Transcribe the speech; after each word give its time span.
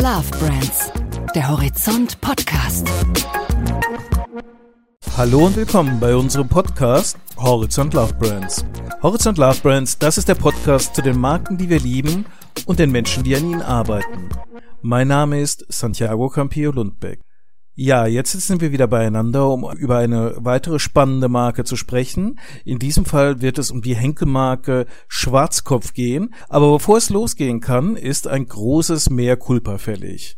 Love 0.00 0.30
Brands, 0.38 0.92
der 1.34 1.48
Horizont 1.48 2.20
Podcast. 2.20 2.88
Hallo 5.16 5.46
und 5.46 5.56
willkommen 5.56 5.98
bei 5.98 6.14
unserem 6.14 6.48
Podcast 6.48 7.18
Horizont 7.36 7.94
Love 7.94 8.14
Brands. 8.14 8.64
Horizont 9.02 9.38
Love 9.38 9.58
Brands, 9.60 9.98
das 9.98 10.16
ist 10.16 10.28
der 10.28 10.36
Podcast 10.36 10.94
zu 10.94 11.02
den 11.02 11.18
Marken, 11.18 11.58
die 11.58 11.68
wir 11.68 11.80
lieben 11.80 12.26
und 12.66 12.78
den 12.78 12.92
Menschen, 12.92 13.24
die 13.24 13.34
an 13.34 13.50
ihnen 13.50 13.62
arbeiten. 13.62 14.28
Mein 14.82 15.08
Name 15.08 15.40
ist 15.40 15.66
Santiago 15.68 16.28
Campillo 16.28 16.70
Lundbeck. 16.70 17.18
Ja, 17.80 18.06
jetzt 18.06 18.32
sind 18.32 18.60
wir 18.60 18.72
wieder 18.72 18.88
beieinander, 18.88 19.50
um 19.50 19.64
über 19.76 19.98
eine 19.98 20.34
weitere 20.38 20.80
spannende 20.80 21.28
Marke 21.28 21.62
zu 21.62 21.76
sprechen. 21.76 22.40
In 22.64 22.80
diesem 22.80 23.04
Fall 23.04 23.40
wird 23.40 23.56
es 23.56 23.70
um 23.70 23.82
die 23.82 23.94
Henkelmarke 23.94 24.86
Schwarzkopf 25.06 25.94
gehen. 25.94 26.34
Aber 26.48 26.72
bevor 26.72 26.96
es 26.96 27.08
losgehen 27.08 27.60
kann, 27.60 27.94
ist 27.94 28.26
ein 28.26 28.48
großes 28.48 29.10
Mehr 29.10 29.36
Culpa 29.36 29.78
fällig. 29.78 30.36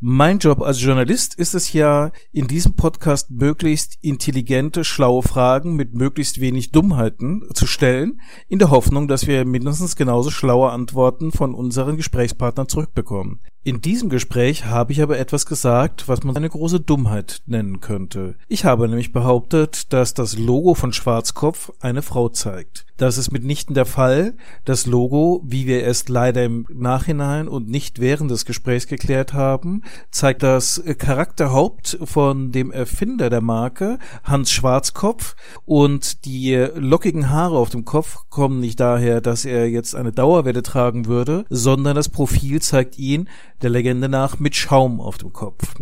Mein 0.00 0.38
Job 0.38 0.60
als 0.60 0.82
Journalist 0.82 1.34
ist 1.34 1.54
es 1.54 1.72
ja, 1.72 2.12
in 2.30 2.46
diesem 2.46 2.76
Podcast 2.76 3.30
möglichst 3.30 3.96
intelligente, 4.02 4.84
schlaue 4.84 5.22
Fragen 5.22 5.76
mit 5.76 5.94
möglichst 5.94 6.42
wenig 6.42 6.72
Dummheiten 6.72 7.48
zu 7.54 7.66
stellen, 7.66 8.20
in 8.48 8.58
der 8.58 8.68
Hoffnung, 8.68 9.08
dass 9.08 9.26
wir 9.26 9.46
mindestens 9.46 9.96
genauso 9.96 10.28
schlaue 10.28 10.70
Antworten 10.70 11.32
von 11.32 11.54
unseren 11.54 11.96
Gesprächspartnern 11.96 12.68
zurückbekommen. 12.68 13.40
In 13.64 13.80
diesem 13.80 14.08
Gespräch 14.08 14.64
habe 14.64 14.90
ich 14.90 15.02
aber 15.02 15.20
etwas 15.20 15.46
gesagt, 15.46 16.08
was 16.08 16.24
man 16.24 16.36
eine 16.36 16.48
große 16.48 16.80
Dummheit 16.80 17.42
nennen 17.46 17.78
könnte. 17.78 18.34
Ich 18.48 18.64
habe 18.64 18.88
nämlich 18.88 19.12
behauptet, 19.12 19.92
dass 19.92 20.14
das 20.14 20.36
Logo 20.36 20.74
von 20.74 20.92
Schwarzkopf 20.92 21.72
eine 21.78 22.02
Frau 22.02 22.28
zeigt. 22.28 22.86
Das 22.96 23.18
ist 23.18 23.32
mitnichten 23.32 23.74
der 23.74 23.86
Fall. 23.86 24.34
Das 24.64 24.86
Logo, 24.86 25.42
wie 25.44 25.66
wir 25.66 25.86
es 25.86 26.08
leider 26.08 26.44
im 26.44 26.66
Nachhinein 26.72 27.48
und 27.48 27.68
nicht 27.68 28.00
während 28.00 28.30
des 28.30 28.44
Gesprächs 28.44 28.86
geklärt 28.86 29.32
haben, 29.32 29.82
zeigt 30.10 30.42
das 30.42 30.82
Charakterhaupt 30.98 31.98
von 32.04 32.52
dem 32.52 32.70
Erfinder 32.70 33.30
der 33.30 33.40
Marke, 33.40 33.98
Hans 34.24 34.52
Schwarzkopf, 34.52 35.34
und 35.64 36.24
die 36.26 36.54
lockigen 36.76 37.30
Haare 37.30 37.58
auf 37.58 37.70
dem 37.70 37.84
Kopf 37.84 38.18
kommen 38.28 38.60
nicht 38.60 38.78
daher, 38.78 39.20
dass 39.20 39.44
er 39.44 39.68
jetzt 39.68 39.96
eine 39.96 40.12
Dauerwelle 40.12 40.62
tragen 40.62 41.06
würde, 41.06 41.44
sondern 41.48 41.96
das 41.96 42.08
Profil 42.08 42.60
zeigt 42.60 42.98
ihn, 42.98 43.28
der 43.62 43.70
Legende 43.70 44.08
nach 44.08 44.38
mit 44.38 44.56
Schaum 44.56 45.00
auf 45.00 45.18
dem 45.18 45.32
Kopf. 45.32 45.74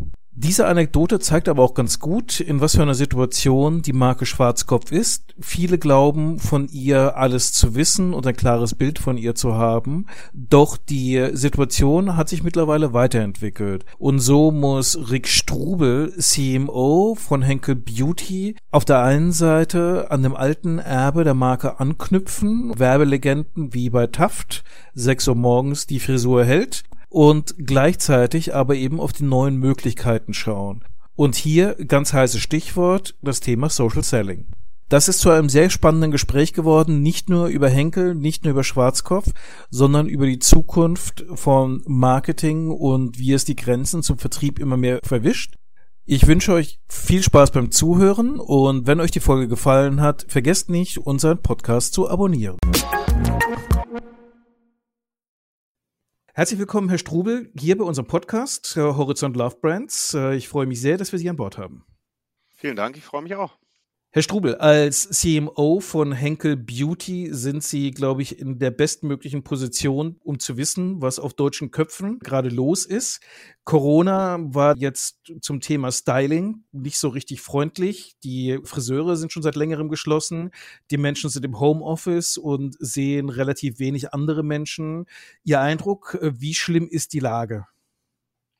Diese 0.43 0.67
Anekdote 0.67 1.19
zeigt 1.19 1.51
aber 1.51 1.63
auch 1.63 1.75
ganz 1.75 1.99
gut, 1.99 2.41
in 2.41 2.63
was 2.63 2.75
für 2.75 2.81
einer 2.81 2.95
Situation 2.95 3.83
die 3.83 3.93
Marke 3.93 4.25
Schwarzkopf 4.25 4.91
ist. 4.91 5.35
Viele 5.39 5.77
glauben, 5.77 6.39
von 6.39 6.67
ihr 6.69 7.19
alles 7.19 7.53
zu 7.53 7.75
wissen 7.75 8.15
und 8.15 8.27
ein 8.27 8.37
klares 8.37 8.75
Bild 8.75 8.99
von 8.99 9.19
ihr 9.19 9.35
zu 9.35 9.57
haben. 9.57 10.07
Doch 10.33 10.79
die 10.79 11.31
Situation 11.35 12.17
hat 12.17 12.31
sich 12.31 12.43
mittlerweile 12.43 12.95
weiterentwickelt. 12.95 13.85
Und 13.99 14.21
so 14.21 14.51
muss 14.51 15.11
Rick 15.11 15.29
Strubel, 15.29 16.15
CMO 16.17 17.17
von 17.17 17.43
Henkel 17.43 17.75
Beauty, 17.75 18.57
auf 18.71 18.87
der 18.87 19.03
einen 19.03 19.33
Seite 19.33 20.11
an 20.11 20.23
dem 20.23 20.35
alten 20.35 20.79
Erbe 20.79 21.25
der 21.25 21.35
Marke 21.35 21.81
anknüpfen. 21.81 22.73
Werbelegenden 22.79 23.75
wie 23.75 23.91
bei 23.91 24.07
Taft, 24.07 24.65
6 24.95 25.29
Uhr 25.29 25.35
morgens 25.35 25.87
die 25.87 26.01
Frisur 26.01 26.47
hält 26.47 26.85
und 27.11 27.55
gleichzeitig 27.59 28.55
aber 28.55 28.77
eben 28.77 29.01
auf 29.01 29.13
die 29.13 29.25
neuen 29.25 29.57
Möglichkeiten 29.57 30.33
schauen. 30.33 30.85
Und 31.17 31.35
hier 31.35 31.75
ganz 31.75 32.15
heißes 32.15 32.41
Stichwort, 32.41 33.15
das 33.21 33.41
Thema 33.41 33.69
Social 33.69 34.03
Selling. 34.03 34.47
Das 34.89 35.07
ist 35.07 35.21
zu 35.21 35.31
einem 35.31 35.49
sehr 35.49 35.71
spannenden 35.71 36.11
Gespräch 36.11 36.53
geworden, 36.53 37.01
nicht 37.03 37.29
nur 37.29 37.47
über 37.47 37.69
Henkel, 37.69 38.15
nicht 38.15 38.43
nur 38.43 38.53
über 38.53 38.65
Schwarzkopf, 38.65 39.31
sondern 39.71 40.09
über 40.09 40.27
die 40.27 40.41
Zukunft 40.41 41.25
von 41.35 41.83
Marketing 41.87 42.71
und 42.71 43.19
wie 43.19 43.33
es 43.33 43.45
die 43.45 43.55
Grenzen 43.55 44.03
zum 44.03 44.19
Vertrieb 44.19 44.59
immer 44.59 44.77
mehr 44.77 44.99
verwischt. 45.05 45.59
Ich 46.07 46.27
wünsche 46.27 46.53
euch 46.53 46.81
viel 46.89 47.23
Spaß 47.23 47.53
beim 47.53 47.71
Zuhören 47.71 48.41
und 48.41 48.89
wenn 48.89 48.99
euch 48.99 49.13
die 49.13 49.21
Folge 49.21 49.47
gefallen 49.47 50.01
hat, 50.01 50.27
vergesst 50.27 50.71
nicht, 50.71 50.99
unseren 50.99 51.41
Podcast 51.41 51.95
zu 51.95 52.11
abonnieren. 52.11 52.57
Herzlich 56.41 56.59
willkommen, 56.59 56.89
Herr 56.89 56.97
Strubel, 56.97 57.53
hier 57.55 57.77
bei 57.77 57.85
unserem 57.85 58.09
Podcast 58.09 58.75
äh, 58.79 58.81
Horizont 58.81 59.37
Love 59.37 59.57
Brands. 59.61 60.15
Äh, 60.15 60.37
ich 60.37 60.49
freue 60.49 60.65
mich 60.65 60.81
sehr, 60.81 60.97
dass 60.97 61.13
wir 61.13 61.19
Sie 61.19 61.29
an 61.29 61.37
Bord 61.37 61.59
haben. 61.59 61.85
Vielen 62.49 62.77
Dank, 62.77 62.97
ich 62.97 63.05
freue 63.05 63.21
mich 63.21 63.35
auch. 63.35 63.59
Herr 64.13 64.23
Strubel, 64.23 64.57
als 64.57 65.09
CMO 65.09 65.79
von 65.79 66.11
Henkel 66.11 66.57
Beauty 66.57 67.29
sind 67.31 67.63
Sie, 67.63 67.93
glaube 67.93 68.23
ich, 68.23 68.41
in 68.41 68.59
der 68.59 68.73
bestmöglichen 68.73 69.45
Position, 69.45 70.17
um 70.25 70.41
zu 70.41 70.57
wissen, 70.57 71.01
was 71.01 71.21
auf 71.21 71.33
deutschen 71.33 71.71
Köpfen 71.71 72.19
gerade 72.19 72.49
los 72.49 72.85
ist. 72.87 73.21
Corona 73.63 74.39
war 74.41 74.77
jetzt 74.77 75.21
zum 75.43 75.61
Thema 75.61 75.93
Styling 75.93 76.65
nicht 76.73 76.99
so 76.99 77.07
richtig 77.07 77.41
freundlich. 77.41 78.17
Die 78.25 78.59
Friseure 78.65 79.17
sind 79.17 79.31
schon 79.31 79.45
seit 79.45 79.55
längerem 79.55 79.89
geschlossen. 79.89 80.51
Die 80.91 80.99
Menschen 80.99 81.31
sind 81.31 81.45
im 81.45 81.61
Homeoffice 81.61 82.37
und 82.37 82.75
sehen 82.81 83.29
relativ 83.29 83.79
wenig 83.79 84.13
andere 84.13 84.43
Menschen. 84.43 85.07
Ihr 85.45 85.61
Eindruck, 85.61 86.19
äh, 86.21 86.33
wie 86.41 86.55
schlimm 86.55 86.89
ist 86.89 87.13
die 87.13 87.21
Lage? 87.21 87.69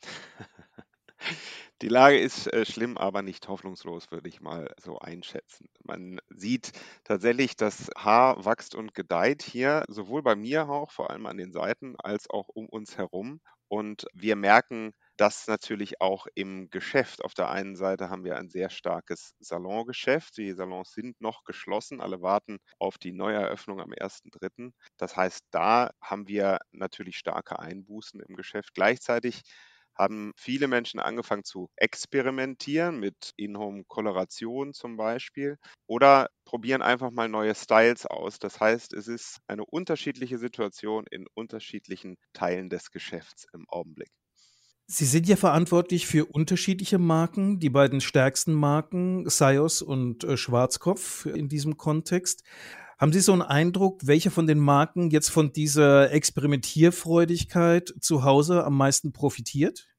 Die 1.83 1.89
Lage 1.89 2.19
ist 2.19 2.47
äh, 2.53 2.67
schlimm, 2.67 2.99
aber 2.99 3.23
nicht 3.23 3.49
hoffnungslos, 3.49 4.11
würde 4.11 4.29
ich 4.29 4.41
mal 4.43 4.73
so 4.79 4.99
einschätzen. 4.99 5.67
Man 5.83 6.21
sieht 6.29 6.73
tatsächlich, 7.05 7.57
das 7.57 7.89
Haar 7.97 8.45
wächst 8.45 8.75
und 8.75 8.95
gedeiht 8.95 9.43
hier, 9.43 9.85
sowohl 9.89 10.23
bei 10.23 10.37
mir 10.37 10.69
auch, 10.69 10.91
vor 10.91 11.11
allem 11.11 11.25
an 11.25 11.39
den 11.39 11.53
Seiten, 11.53 11.97
als 11.99 12.29
auch 12.29 12.49
um 12.49 12.69
uns 12.69 12.99
herum. 12.99 13.41
Und 13.69 14.05
wir 14.13 14.37
merken 14.37 14.93
das 15.17 15.47
natürlich 15.47 16.01
auch 16.03 16.27
im 16.35 16.69
Geschäft. 16.71 17.25
Auf 17.25 17.35
der 17.35 17.51
einen 17.51 17.77
Seite 17.77 18.11
haben 18.11 18.25
wir 18.25 18.37
ein 18.37 18.51
sehr 18.51 18.69
starkes 18.69 19.35
Salongeschäft. 19.39 20.37
Die 20.37 20.53
Salons 20.53 20.93
sind 20.93 21.21
noch 21.21 21.45
geschlossen. 21.45 22.01
Alle 22.01 22.21
warten 22.21 22.59
auf 22.79 22.99
die 22.99 23.13
Neueröffnung 23.13 23.81
am 23.81 23.93
1.3. 23.93 24.75
Das 24.99 25.17
heißt, 25.17 25.45
da 25.51 25.93
haben 26.03 26.29
wir 26.29 26.59
natürlich 26.73 27.17
starke 27.17 27.59
Einbußen 27.59 28.21
im 28.21 28.35
Geschäft. 28.35 28.75
Gleichzeitig 28.75 29.43
haben 30.01 30.33
viele 30.37 30.67
Menschen 30.67 30.99
angefangen 30.99 31.45
zu 31.45 31.69
experimentieren 31.77 32.99
mit 32.99 33.33
In-Home-Koloration 33.37 34.73
zum 34.73 34.97
Beispiel 34.97 35.57
oder 35.87 36.29
probieren 36.45 36.83
einfach 36.83 37.11
mal 37.11 37.29
neue 37.29 37.55
Styles 37.55 38.07
aus. 38.07 38.39
Das 38.39 38.59
heißt, 38.59 38.93
es 38.95 39.07
ist 39.07 39.39
eine 39.47 39.65
unterschiedliche 39.65 40.39
Situation 40.39 41.05
in 41.11 41.27
unterschiedlichen 41.35 42.17
Teilen 42.33 42.71
des 42.71 42.91
Geschäfts 42.91 43.47
im 43.53 43.67
Augenblick. 43.69 44.11
Sie 44.87 45.05
sind 45.05 45.29
ja 45.29 45.37
verantwortlich 45.37 46.09
für 46.09 46.25
unterschiedliche 46.25 46.99
Marken, 46.99 47.61
die 47.61 47.71
beiden 47.71 48.01
stärksten 48.01 48.53
Marken, 48.55 49.29
Sios 49.29 49.83
und 49.83 50.25
äh, 50.25 50.37
Schwarzkopf 50.37 51.27
in 51.27 51.49
diesem 51.49 51.77
Kontext. 51.77 52.43
Haben 52.99 53.13
Sie 53.13 53.21
so 53.21 53.33
einen 53.33 53.41
Eindruck, 53.41 54.01
welche 54.05 54.31
von 54.31 54.47
den 54.47 54.59
Marken 54.59 55.11
jetzt 55.11 55.31
von 55.31 55.53
dieser 55.53 56.11
Experimentierfreudigkeit 56.11 57.95
zu 58.01 58.25
Hause 58.25 58.65
am 58.65 58.77
meisten 58.77 59.13
profitiert? 59.13 59.90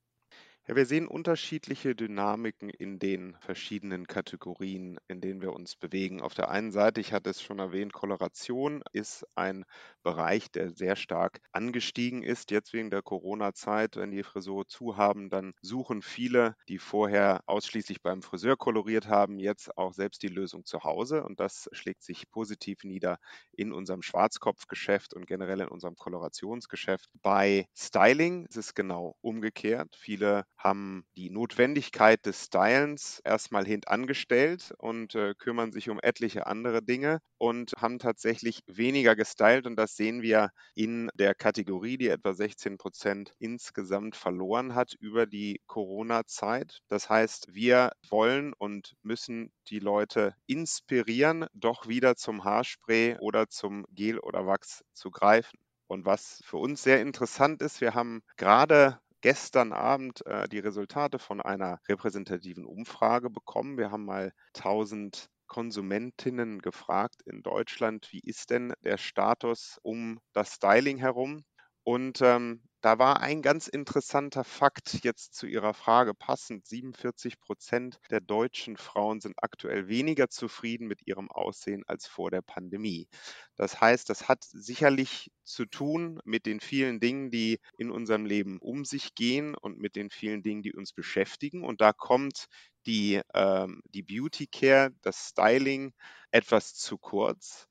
Ja, 0.67 0.75
wir 0.75 0.85
sehen 0.85 1.07
unterschiedliche 1.07 1.95
Dynamiken 1.95 2.69
in 2.69 2.99
den 2.99 3.35
verschiedenen 3.39 4.05
Kategorien, 4.05 4.99
in 5.07 5.19
denen 5.19 5.41
wir 5.41 5.53
uns 5.53 5.75
bewegen. 5.75 6.22
Auf 6.22 6.35
der 6.35 6.49
einen 6.51 6.72
Seite, 6.72 7.01
ich 7.01 7.13
hatte 7.13 7.31
es 7.31 7.41
schon 7.41 7.57
erwähnt, 7.57 7.94
Koloration 7.94 8.83
ist 8.94 9.25
ein 9.35 9.66
Bereich, 10.03 10.51
der 10.51 10.69
sehr 10.69 10.95
stark 10.95 11.39
angestiegen 11.51 12.22
ist. 12.22 12.51
Jetzt 12.51 12.73
wegen 12.73 12.91
der 12.91 13.01
Corona-Zeit, 13.01 13.95
wenn 13.95 14.11
die 14.11 14.22
Frisur 14.23 14.67
zu 14.67 14.97
haben, 14.97 15.29
dann 15.31 15.53
suchen 15.61 16.03
viele, 16.03 16.55
die 16.69 16.78
vorher 16.78 17.41
ausschließlich 17.47 18.03
beim 18.03 18.22
Friseur 18.22 18.55
koloriert 18.55 19.07
haben, 19.07 19.39
jetzt 19.39 19.75
auch 19.78 19.93
selbst 19.93 20.22
die 20.22 20.28
Lösung 20.28 20.63
zu 20.63 20.83
Hause. 20.83 21.23
Und 21.23 21.39
das 21.39 21.69
schlägt 21.72 22.03
sich 22.03 22.29
positiv 22.29 22.83
nieder 22.83 23.17
in 23.51 23.73
unserem 23.73 24.01
Schwarzkopfgeschäft 24.03 25.13
und 25.16 25.25
generell 25.25 25.61
in 25.61 25.67
unserem 25.69 25.95
Kolorationsgeschäft. 25.95 27.09
Bei 27.22 27.66
Styling 27.75 28.46
ist 28.46 28.58
es 28.58 28.73
genau 28.75 29.16
umgekehrt. 29.22 29.96
Viele 29.96 30.46
haben 30.63 31.05
die 31.17 31.29
Notwendigkeit 31.29 32.25
des 32.25 32.46
Stylens 32.46 33.19
erstmal 33.23 33.66
hintangestellt 33.66 34.73
und 34.78 35.16
äh, 35.16 35.34
kümmern 35.35 35.72
sich 35.72 35.90
um 35.90 35.99
etliche 36.02 36.47
andere 36.47 36.81
Dinge 36.84 37.19
und 37.37 37.73
haben 37.78 37.99
tatsächlich 37.99 38.61
weniger 38.67 39.16
gestylt. 39.16 39.66
Und 39.66 39.75
das 39.75 39.96
sehen 39.96 40.22
wir 40.22 40.52
in 40.75 41.09
der 41.16 41.34
Kategorie, 41.34 41.97
die 41.97 42.09
etwa 42.09 42.34
16 42.34 42.78
Prozent 42.78 43.34
insgesamt 43.40 44.16
verloren 44.16 44.75
hat 44.75 44.93
über 44.99 45.25
die 45.25 45.61
Corona-Zeit. 45.67 46.79
Das 46.87 47.09
heißt, 47.09 47.53
wir 47.53 47.91
wollen 48.09 48.53
und 48.53 48.96
müssen 49.02 49.52
die 49.67 49.79
Leute 49.79 50.35
inspirieren, 50.46 51.47
doch 51.53 51.87
wieder 51.87 52.16
zum 52.16 52.43
Haarspray 52.43 53.17
oder 53.19 53.49
zum 53.49 53.85
Gel 53.91 54.19
oder 54.19 54.46
Wachs 54.46 54.84
zu 54.93 55.11
greifen. 55.11 55.58
Und 55.87 56.05
was 56.05 56.41
für 56.46 56.58
uns 56.58 56.84
sehr 56.84 57.02
interessant 57.02 57.61
ist, 57.61 57.81
wir 57.81 57.93
haben 57.93 58.23
gerade 58.37 58.99
gestern 59.22 59.72
Abend 59.73 60.26
äh, 60.26 60.47
die 60.50 60.59
Resultate 60.59 61.20
von 61.20 61.41
einer 61.41 61.79
repräsentativen 61.88 62.66
Umfrage 62.66 63.29
bekommen. 63.29 63.78
Wir 63.78 63.91
haben 63.91 64.06
mal 64.06 64.34
1000 64.56 65.29
Konsumentinnen 65.47 66.62
gefragt 66.62 67.22
in 67.26 67.44
Deutschland, 67.44 68.08
wie 68.12 68.22
ist 68.22 68.52
denn 68.52 68.73
der 68.84 68.97
Status 68.97 69.79
um 69.84 70.20
das 70.34 70.53
Styling 70.53 70.97
herum? 70.97 71.44
Und 71.84 72.22
ähm, 72.22 72.64
Da 72.81 72.97
war 72.97 73.19
ein 73.19 73.43
ganz 73.43 73.67
interessanter 73.67 74.43
Fakt 74.43 75.03
jetzt 75.03 75.35
zu 75.35 75.45
Ihrer 75.45 75.75
Frage 75.75 76.16
passend. 76.16 76.66
47 76.66 77.39
Prozent 77.39 77.99
der 78.09 78.22
deutschen 78.22 78.75
Frauen 78.75 79.22
sind 79.22 79.35
aktuell 79.37 79.87
weniger 79.87 80.29
zufrieden 80.29 80.87
mit 80.87 81.05
ihrem 81.05 81.29
Aussehen 81.29 81.83
als 81.85 82.07
vor 82.07 82.31
der 82.31 82.41
Pandemie. 82.41 83.07
Das 83.55 83.79
heißt, 83.79 84.09
das 84.09 84.28
hat 84.28 84.43
sicherlich 84.45 85.31
zu 85.43 85.67
tun 85.67 86.19
mit 86.25 86.47
den 86.47 86.59
vielen 86.59 86.99
Dingen, 86.99 87.29
die 87.29 87.59
in 87.78 87.91
unserem 87.91 88.25
Leben 88.25 88.57
um 88.59 88.84
sich 88.84 89.13
gehen 89.13 89.53
und 89.53 89.77
mit 89.77 89.95
den 89.95 90.09
vielen 90.09 90.41
Dingen, 90.41 90.63
die 90.63 90.73
uns 90.73 90.91
beschäftigen. 90.91 91.63
Und 91.63 91.81
da 91.81 91.93
kommt 91.93 92.47
die, 92.87 93.22
ähm, 93.35 93.84
die 93.89 94.01
Beauty 94.01 94.47
Care, 94.47 94.89
das 95.03 95.29
Styling 95.29 95.93
etwas 96.31 96.73
zu 96.73 96.97
kurz. 96.97 97.67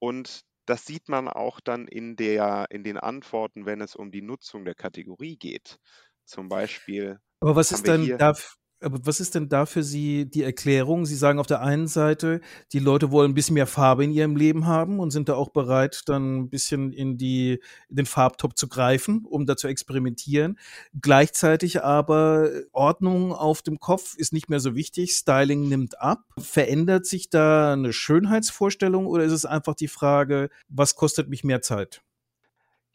Und 0.00 0.42
das 0.68 0.84
sieht 0.84 1.08
man 1.08 1.28
auch 1.28 1.60
dann 1.60 1.88
in 1.88 2.16
der 2.16 2.66
in 2.70 2.84
den 2.84 2.98
Antworten, 2.98 3.64
wenn 3.64 3.80
es 3.80 3.96
um 3.96 4.10
die 4.10 4.22
Nutzung 4.22 4.64
der 4.64 4.74
Kategorie 4.74 5.36
geht. 5.36 5.78
Zum 6.24 6.48
Beispiel 6.48 7.18
Aber 7.40 7.56
was 7.56 7.72
ist 7.72 7.86
denn 7.86 8.18
da 8.18 8.34
aber 8.80 8.98
was 9.04 9.20
ist 9.20 9.34
denn 9.34 9.48
da 9.48 9.66
für 9.66 9.82
Sie 9.82 10.28
die 10.28 10.42
Erklärung? 10.42 11.06
Sie 11.06 11.16
sagen 11.16 11.38
auf 11.38 11.46
der 11.46 11.62
einen 11.62 11.88
Seite, 11.88 12.40
die 12.72 12.78
Leute 12.78 13.10
wollen 13.10 13.32
ein 13.32 13.34
bisschen 13.34 13.54
mehr 13.54 13.66
Farbe 13.66 14.04
in 14.04 14.12
ihrem 14.12 14.36
Leben 14.36 14.66
haben 14.66 15.00
und 15.00 15.10
sind 15.10 15.28
da 15.28 15.34
auch 15.34 15.50
bereit, 15.50 16.02
dann 16.06 16.38
ein 16.38 16.50
bisschen 16.50 16.92
in, 16.92 17.16
die, 17.18 17.60
in 17.88 17.96
den 17.96 18.06
Farbtop 18.06 18.56
zu 18.56 18.68
greifen, 18.68 19.24
um 19.24 19.46
da 19.46 19.56
zu 19.56 19.68
experimentieren. 19.68 20.58
Gleichzeitig 21.00 21.82
aber 21.82 22.50
Ordnung 22.72 23.32
auf 23.32 23.62
dem 23.62 23.80
Kopf 23.80 24.14
ist 24.16 24.32
nicht 24.32 24.48
mehr 24.48 24.60
so 24.60 24.74
wichtig, 24.74 25.12
Styling 25.12 25.68
nimmt 25.68 26.00
ab. 26.00 26.24
Verändert 26.38 27.06
sich 27.06 27.30
da 27.30 27.72
eine 27.72 27.92
Schönheitsvorstellung 27.92 29.06
oder 29.06 29.24
ist 29.24 29.32
es 29.32 29.44
einfach 29.44 29.74
die 29.74 29.88
Frage, 29.88 30.50
was 30.68 30.94
kostet 30.94 31.28
mich 31.28 31.44
mehr 31.44 31.62
Zeit? 31.62 32.02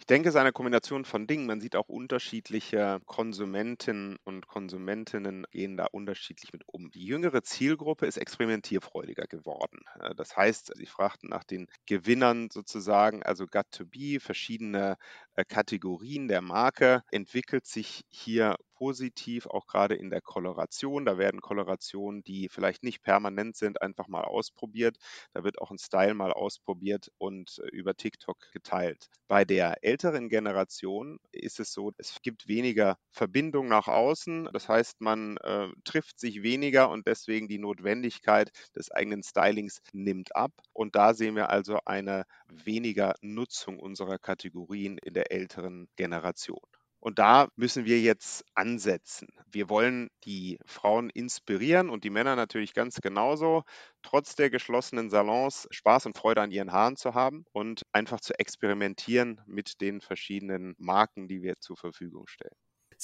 Ich 0.03 0.07
denke, 0.07 0.27
es 0.27 0.35
ist 0.35 0.41
eine 0.41 0.51
Kombination 0.51 1.05
von 1.05 1.27
Dingen. 1.27 1.45
Man 1.45 1.61
sieht 1.61 1.77
auch 1.77 1.87
unterschiedliche 1.87 2.99
Konsumentinnen 3.05 4.17
und 4.25 4.49
Konsumentinnen 4.49 5.45
gehen 5.49 5.77
da 5.77 5.85
unterschiedlich 5.85 6.51
mit 6.51 6.63
um. 6.67 6.91
Die 6.91 7.05
jüngere 7.05 7.41
Zielgruppe 7.41 8.05
ist 8.05 8.17
experimentierfreudiger 8.17 9.27
geworden. 9.27 9.79
Äh, 10.01 10.13
das 10.13 10.35
heißt, 10.35 10.73
sie 10.75 10.87
fragten 10.87 11.29
nach 11.29 11.45
den 11.45 11.69
Gewinnern 11.85 12.49
sozusagen, 12.51 13.23
also 13.23 13.47
Got 13.47 13.71
to 13.71 13.85
Be, 13.85 14.19
verschiedene 14.19 14.97
Kategorien 15.47 16.27
der 16.27 16.41
Marke, 16.41 17.01
entwickelt 17.11 17.65
sich 17.65 18.03
hier 18.09 18.55
positiv, 18.83 19.45
auch 19.47 19.65
gerade 19.65 19.95
in 19.95 20.09
der 20.09 20.21
Koloration. 20.21 21.05
Da 21.05 21.17
werden 21.17 21.39
Kolorationen, 21.41 22.21
die 22.23 22.49
vielleicht 22.49 22.83
nicht 22.83 23.01
permanent 23.01 23.55
sind, 23.55 23.81
einfach 23.81 24.07
mal 24.09 24.23
ausprobiert. 24.25 24.97
Da 25.33 25.43
wird 25.45 25.59
auch 25.61 25.71
ein 25.71 25.77
Style 25.77 26.13
mal 26.13 26.33
ausprobiert 26.33 27.09
und 27.17 27.59
äh, 27.63 27.67
über 27.69 27.95
TikTok 27.95 28.37
geteilt. 28.51 29.07
Bei 29.29 29.45
der 29.45 29.77
älteren 29.83 30.27
Generation 30.27 31.17
ist 31.31 31.61
es 31.61 31.71
so, 31.71 31.91
es 31.97 32.17
gibt 32.21 32.47
weniger 32.49 32.97
Verbindung 33.11 33.67
nach 33.69 33.87
außen. 33.87 34.49
Das 34.51 34.67
heißt, 34.67 34.99
man 34.99 35.37
äh, 35.37 35.69
trifft 35.85 36.19
sich 36.19 36.43
weniger 36.43 36.89
und 36.89 37.07
deswegen 37.07 37.47
die 37.47 37.59
Notwendigkeit 37.59 38.51
des 38.75 38.91
eigenen 38.91 39.23
Stylings 39.23 39.81
nimmt 39.93 40.35
ab. 40.35 40.51
Und 40.73 40.95
da 40.95 41.13
sehen 41.13 41.35
wir 41.37 41.49
also 41.49 41.79
eine 41.85 42.25
weniger 42.47 43.15
Nutzung 43.21 43.79
unserer 43.79 44.19
Kategorien 44.19 44.97
in 44.97 45.13
der 45.13 45.22
älteren 45.31 45.87
Generation. 45.95 46.61
Und 46.99 47.19
da 47.19 47.49
müssen 47.57 47.83
wir 47.83 47.99
jetzt 47.99 48.45
ansetzen. 48.55 49.27
Wir 49.51 49.69
wollen 49.69 50.09
die 50.23 50.57
Frauen 50.65 51.09
inspirieren 51.09 51.89
und 51.89 52.05
die 52.05 52.09
Männer 52.09 52.37
natürlich 52.37 52.73
ganz 52.73 53.01
genauso, 53.01 53.63
trotz 54.03 54.35
der 54.35 54.49
geschlossenen 54.49 55.09
Salons 55.09 55.67
Spaß 55.69 56.05
und 56.05 56.17
Freude 56.17 56.41
an 56.41 56.51
ihren 56.51 56.71
Haaren 56.71 56.95
zu 56.95 57.13
haben 57.13 57.43
und 57.51 57.83
einfach 57.91 58.21
zu 58.21 58.39
experimentieren 58.39 59.41
mit 59.47 59.81
den 59.81 59.99
verschiedenen 59.99 60.75
Marken, 60.77 61.27
die 61.27 61.41
wir 61.41 61.59
zur 61.59 61.75
Verfügung 61.75 62.25
stellen. 62.27 62.55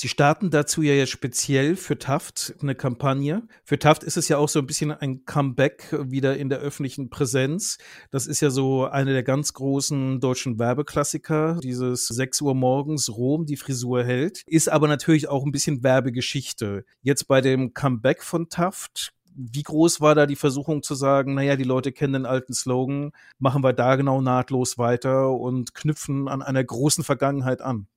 Sie 0.01 0.07
starten 0.07 0.49
dazu 0.49 0.81
ja 0.81 0.93
jetzt 0.93 1.09
speziell 1.09 1.75
für 1.75 1.99
Taft 1.99 2.55
eine 2.61 2.73
Kampagne. 2.73 3.45
Für 3.65 3.77
Taft 3.77 4.05
ist 4.05 4.15
es 4.15 4.29
ja 4.29 4.37
auch 4.37 4.47
so 4.47 4.59
ein 4.59 4.65
bisschen 4.65 4.93
ein 4.93 5.25
Comeback 5.25 5.93
wieder 6.09 6.37
in 6.37 6.47
der 6.47 6.59
öffentlichen 6.59 7.09
Präsenz. 7.09 7.77
Das 8.09 8.25
ist 8.25 8.39
ja 8.39 8.49
so 8.49 8.85
eine 8.85 9.11
der 9.11 9.23
ganz 9.23 9.51
großen 9.51 10.21
deutschen 10.21 10.57
Werbeklassiker. 10.57 11.59
Dieses 11.61 12.07
6 12.07 12.39
Uhr 12.39 12.55
morgens 12.55 13.09
Rom, 13.09 13.45
die 13.45 13.57
Frisur 13.57 14.05
hält. 14.05 14.43
Ist 14.45 14.71
aber 14.71 14.87
natürlich 14.87 15.27
auch 15.27 15.43
ein 15.43 15.51
bisschen 15.51 15.83
Werbegeschichte. 15.83 16.85
Jetzt 17.01 17.27
bei 17.27 17.41
dem 17.41 17.73
Comeback 17.73 18.23
von 18.23 18.47
Taft 18.47 19.11
wie 19.35 19.63
groß 19.63 19.99
war 19.99 20.15
da 20.15 20.25
die 20.25 20.35
Versuchung 20.37 20.81
zu 20.81 20.95
sagen, 20.95 21.33
naja, 21.33 21.55
die 21.57 21.63
Leute 21.63 21.91
kennen 21.91 22.13
den 22.13 22.25
alten 22.25 22.53
Slogan, 22.53 23.11
machen 23.37 23.63
wir 23.63 23.73
da 23.73 23.95
genau 23.95 24.21
nahtlos 24.21 24.77
weiter 24.77 25.31
und 25.31 25.75
knüpfen 25.75 26.27
an 26.27 26.41
einer 26.41 26.63
großen 26.63 27.03
Vergangenheit 27.03 27.61
an? 27.61 27.87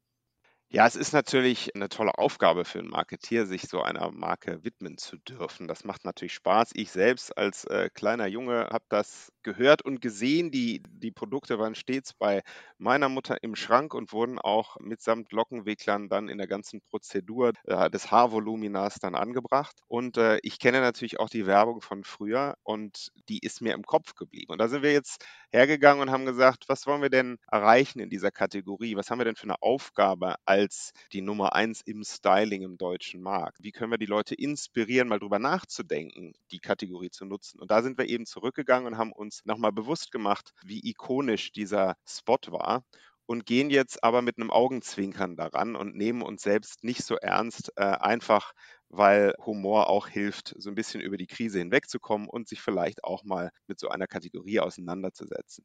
Ja, 0.75 0.87
es 0.87 0.97
ist 0.97 1.13
natürlich 1.13 1.75
eine 1.77 1.91
tolle 1.91 2.17
Aufgabe 2.17 2.65
für 2.65 2.79
'n 2.79 2.89
Marketier, 2.89 3.45
sich 3.45 3.65
so 3.69 3.83
einer 3.83 4.11
Marke 4.11 4.65
widmen 4.65 4.97
zu 4.97 5.19
dürfen. 5.19 5.69
Das 5.69 5.85
macht 5.85 6.07
natürlich 6.07 6.33
Spaß. 6.33 6.71
Ich 6.73 6.91
selbst 6.91 7.37
als, 7.37 7.65
äh, 7.67 7.91
kleiner 7.93 8.27
Junge 8.27 8.71
habe 8.73 8.87
das 8.89 9.31
gehört 9.43 9.83
und 9.83 10.01
gesehen. 10.01 10.51
Die 10.51 10.83
die 10.91 11.11
Produkte 11.13 11.59
waren 11.59 11.75
stets 11.75 12.13
bei 12.15 12.43
meiner 12.79 13.09
Mutter 13.09 13.43
im 13.43 13.55
Schrank 13.57 13.95
und 13.95 14.13
wurden 14.13 14.39
auch 14.39 14.77
mitsamt 14.81 15.33
Lockenwicklern 15.33 16.09
dann 16.09 16.29
in 16.29 16.39
der 16.39 16.47
ganzen 16.47 16.81
Prozedur, 16.91 17.53
äh, 17.65 17.91
des 17.91 18.11
Haarvoluminas 18.11 18.97
dann 19.01 19.15
angebracht. 19.15 19.81
Und, 19.89 20.17
äh, 20.17 20.39
ich 20.43 20.59
kenne 20.59 20.81
natürlich 20.81 21.21
auch 21.21 21.29
die 21.31 21.47
Werbung 21.47 21.81
von 21.81 22.05
früher 22.05 22.57
und 22.63 23.11
die 23.29 23.39
ist 23.41 23.61
mir 23.61 23.75
im 23.75 23.85
Kopf 23.85 24.15
geblieben. 24.15 24.53
Und 24.53 24.59
da 24.61 24.69
sind 24.69 24.83
wir 24.83 24.93
jetzt 24.93 25.25
hergegangen 25.51 26.03
und 26.03 26.11
haben 26.11 26.27
gesagt: 26.27 26.65
„Was 26.69 26.87
wollen 26.87 27.03
wir 27.03 27.11
denn 27.11 27.39
erreichen 27.51 28.01
in 28.01 28.11
dieser 28.11 28.31
Kategorie? 28.31 28.97
Was 28.97 29.11
haben 29.11 29.19
wir 29.21 29.25
denn 29.25 29.37
für 29.37 29.45
eine 29.45 29.63
Aufgabe 29.63 30.37
als 30.45 30.93
die 31.13 31.23
Nummer 31.23 31.55
eins 31.55 31.83
im 31.85 32.05
Styling 32.05 32.63
im 32.63 32.77
deutschen 32.79 33.23
Markt. 33.23 33.59
Wie 33.63 33.73
können 33.73 33.91
wir 33.91 33.99
die 33.99 34.07
Leute 34.07 34.35
inspirieren, 34.35 35.09
mal 35.09 35.19
drüber 35.19 35.39
nachzudenken, 35.39 36.33
die 36.51 36.59
Kategorie 36.61 37.11
zu 37.11 37.25
nutzen? 37.25 37.61
Und 37.61 37.71
da 37.71 37.83
sind 37.83 37.99
wir 37.99 38.09
eben 38.09 38.27
zurückgegangen 38.27 38.87
und 38.87 38.99
haben 38.99 39.13
uns 39.13 39.32
nochmal 39.45 39.73
bewusst 39.73 40.13
gemacht, 40.13 40.53
wie 40.65 40.81
ikonisch 40.89 41.53
dieser 41.53 41.95
Spot 42.07 42.39
war 42.49 42.85
und 43.27 43.47
gehen 43.47 43.71
jetzt 43.71 44.03
aber 44.05 44.23
mit 44.23 44.39
einem 44.39 44.51
Augenzwinkern 44.51 45.37
daran 45.37 45.77
und 45.77 45.97
nehmen 45.97 46.23
uns 46.23 46.43
selbst 46.43 46.85
nicht 46.85 47.05
so 47.05 47.17
ernst, 47.17 47.73
äh, 47.77 47.83
einfach 47.85 48.53
weil 48.89 49.35
Humor 49.45 49.89
auch 49.89 50.07
hilft, 50.09 50.55
so 50.59 50.69
ein 50.71 50.75
bisschen 50.75 51.01
über 51.01 51.17
die 51.17 51.27
Krise 51.27 51.59
hinwegzukommen 51.59 52.29
und 52.29 52.49
sich 52.49 52.61
vielleicht 52.61 53.05
auch 53.05 53.25
mal 53.25 53.51
mit 53.67 53.81
so 53.81 53.89
einer 53.89 54.07
Kategorie 54.07 54.61
auseinanderzusetzen. 54.61 55.65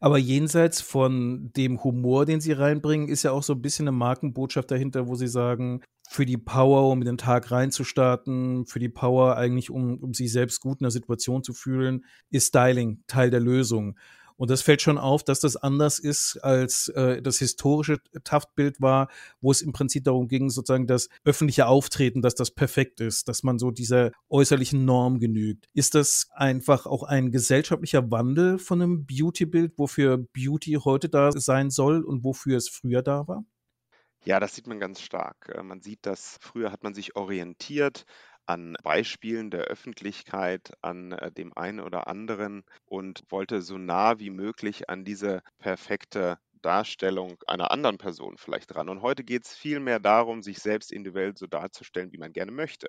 Aber 0.00 0.18
jenseits 0.18 0.80
von 0.80 1.50
dem 1.56 1.82
Humor, 1.82 2.26
den 2.26 2.40
sie 2.40 2.52
reinbringen, 2.52 3.08
ist 3.08 3.22
ja 3.22 3.32
auch 3.32 3.42
so 3.42 3.54
ein 3.54 3.62
bisschen 3.62 3.88
eine 3.88 3.96
Markenbotschaft 3.96 4.70
dahinter, 4.70 5.08
wo 5.08 5.14
sie 5.14 5.28
sagen, 5.28 5.82
für 6.08 6.26
die 6.26 6.36
Power, 6.36 6.90
um 6.90 7.00
in 7.00 7.06
den 7.06 7.18
Tag 7.18 7.50
reinzustarten, 7.50 8.66
für 8.66 8.78
die 8.78 8.90
Power 8.90 9.36
eigentlich, 9.36 9.70
um, 9.70 9.98
um 9.98 10.12
sich 10.12 10.30
selbst 10.30 10.60
gut 10.60 10.80
in 10.80 10.84
der 10.84 10.90
Situation 10.90 11.42
zu 11.42 11.54
fühlen, 11.54 12.04
ist 12.30 12.48
Styling 12.48 13.02
Teil 13.06 13.30
der 13.30 13.40
Lösung. 13.40 13.96
Und 14.36 14.50
das 14.50 14.62
fällt 14.62 14.82
schon 14.82 14.98
auf, 14.98 15.22
dass 15.22 15.40
das 15.40 15.56
anders 15.56 15.98
ist, 15.98 16.38
als 16.38 16.88
äh, 16.88 17.22
das 17.22 17.38
historische 17.38 17.98
Taftbild 18.24 18.80
war, 18.80 19.08
wo 19.40 19.50
es 19.50 19.62
im 19.62 19.72
Prinzip 19.72 20.04
darum 20.04 20.28
ging, 20.28 20.50
sozusagen 20.50 20.86
das 20.86 21.08
öffentliche 21.24 21.66
Auftreten, 21.66 22.20
dass 22.20 22.34
das 22.34 22.50
perfekt 22.50 23.00
ist, 23.00 23.28
dass 23.28 23.42
man 23.42 23.58
so 23.58 23.70
dieser 23.70 24.10
äußerlichen 24.28 24.84
Norm 24.84 25.20
genügt. 25.20 25.66
Ist 25.72 25.94
das 25.94 26.28
einfach 26.34 26.86
auch 26.86 27.04
ein 27.04 27.30
gesellschaftlicher 27.30 28.10
Wandel 28.10 28.58
von 28.58 28.82
einem 28.82 29.06
Beauty-Bild, 29.06 29.78
wofür 29.78 30.18
Beauty 30.18 30.78
heute 30.84 31.08
da 31.08 31.30
sein 31.32 31.70
soll 31.70 32.02
und 32.02 32.24
wofür 32.24 32.56
es 32.56 32.68
früher 32.68 33.02
da 33.02 33.28
war? 33.28 33.44
Ja, 34.24 34.40
das 34.40 34.54
sieht 34.54 34.66
man 34.66 34.80
ganz 34.80 35.00
stark. 35.00 35.52
Äh, 35.54 35.62
man 35.62 35.82
sieht, 35.82 36.06
dass 36.06 36.38
früher 36.40 36.72
hat 36.72 36.82
man 36.82 36.94
sich 36.94 37.14
orientiert 37.14 38.04
an 38.46 38.76
Beispielen 38.82 39.50
der 39.50 39.62
Öffentlichkeit, 39.62 40.72
an 40.82 41.12
äh, 41.12 41.30
dem 41.32 41.56
einen 41.56 41.80
oder 41.80 42.06
anderen 42.08 42.64
und 42.86 43.22
wollte 43.30 43.62
so 43.62 43.78
nah 43.78 44.18
wie 44.18 44.30
möglich 44.30 44.88
an 44.88 45.04
diese 45.04 45.42
perfekte 45.58 46.38
Darstellung 46.62 47.36
einer 47.46 47.70
anderen 47.70 47.98
Person 47.98 48.36
vielleicht 48.38 48.74
ran. 48.74 48.88
Und 48.88 49.02
heute 49.02 49.22
geht 49.24 49.44
es 49.44 49.54
viel 49.54 49.80
mehr 49.80 50.00
darum, 50.00 50.42
sich 50.42 50.58
selbst 50.60 50.92
individuell 50.92 51.36
so 51.36 51.46
darzustellen, 51.46 52.12
wie 52.12 52.18
man 52.18 52.32
gerne 52.32 52.52
möchte. 52.52 52.88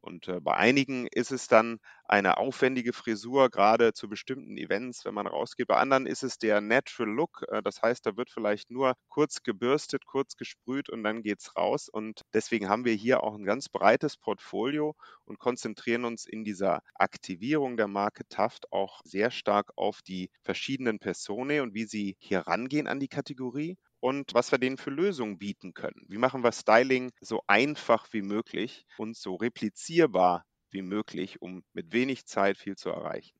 Und 0.00 0.26
äh, 0.28 0.40
bei 0.40 0.54
einigen 0.56 1.06
ist 1.06 1.30
es 1.30 1.46
dann 1.46 1.78
eine 2.12 2.36
aufwendige 2.36 2.92
Frisur, 2.92 3.48
gerade 3.48 3.94
zu 3.94 4.06
bestimmten 4.06 4.58
Events, 4.58 5.06
wenn 5.06 5.14
man 5.14 5.26
rausgeht. 5.26 5.66
Bei 5.66 5.78
anderen 5.78 6.04
ist 6.04 6.22
es 6.22 6.36
der 6.36 6.60
Natural 6.60 7.10
Look. 7.10 7.42
Äh, 7.48 7.62
das 7.62 7.80
heißt, 7.80 8.04
da 8.04 8.18
wird 8.18 8.28
vielleicht 8.28 8.70
nur 8.70 8.92
kurz 9.08 9.42
gebürstet, 9.42 10.04
kurz 10.04 10.36
gesprüht 10.36 10.90
und 10.90 11.04
dann 11.04 11.22
geht 11.22 11.40
es 11.40 11.56
raus. 11.56 11.88
Und 11.88 12.20
deswegen 12.34 12.68
haben 12.68 12.84
wir 12.84 12.92
hier 12.92 13.22
auch 13.22 13.34
ein 13.34 13.46
ganz 13.46 13.70
breites 13.70 14.18
Portfolio 14.18 14.94
und 15.24 15.38
konzentrieren 15.38 16.04
uns 16.04 16.26
in 16.26 16.44
dieser 16.44 16.82
Aktivierung 16.96 17.78
der 17.78 17.88
Marke 17.88 18.28
Taft 18.28 18.70
auch 18.72 19.00
sehr 19.04 19.30
stark 19.30 19.72
auf 19.76 20.02
die 20.02 20.30
verschiedenen 20.42 20.98
Personen 20.98 21.62
und 21.62 21.72
wie 21.72 21.84
sie 21.86 22.16
hier 22.18 22.40
rangehen 22.40 22.88
an 22.88 23.00
die 23.00 23.08
Kategorie 23.08 23.78
und 24.00 24.34
was 24.34 24.52
wir 24.52 24.58
denen 24.58 24.76
für 24.76 24.90
Lösungen 24.90 25.38
bieten 25.38 25.72
können. 25.72 26.04
Wie 26.08 26.18
machen 26.18 26.44
wir 26.44 26.52
Styling 26.52 27.10
so 27.22 27.40
einfach 27.46 28.12
wie 28.12 28.20
möglich 28.20 28.84
und 28.98 29.16
so 29.16 29.36
replizierbar 29.36 30.44
wie 30.72 30.82
möglich, 30.82 31.40
um 31.40 31.62
mit 31.72 31.92
wenig 31.92 32.26
Zeit 32.26 32.56
viel 32.56 32.76
zu 32.76 32.90
erreichen. 32.90 33.32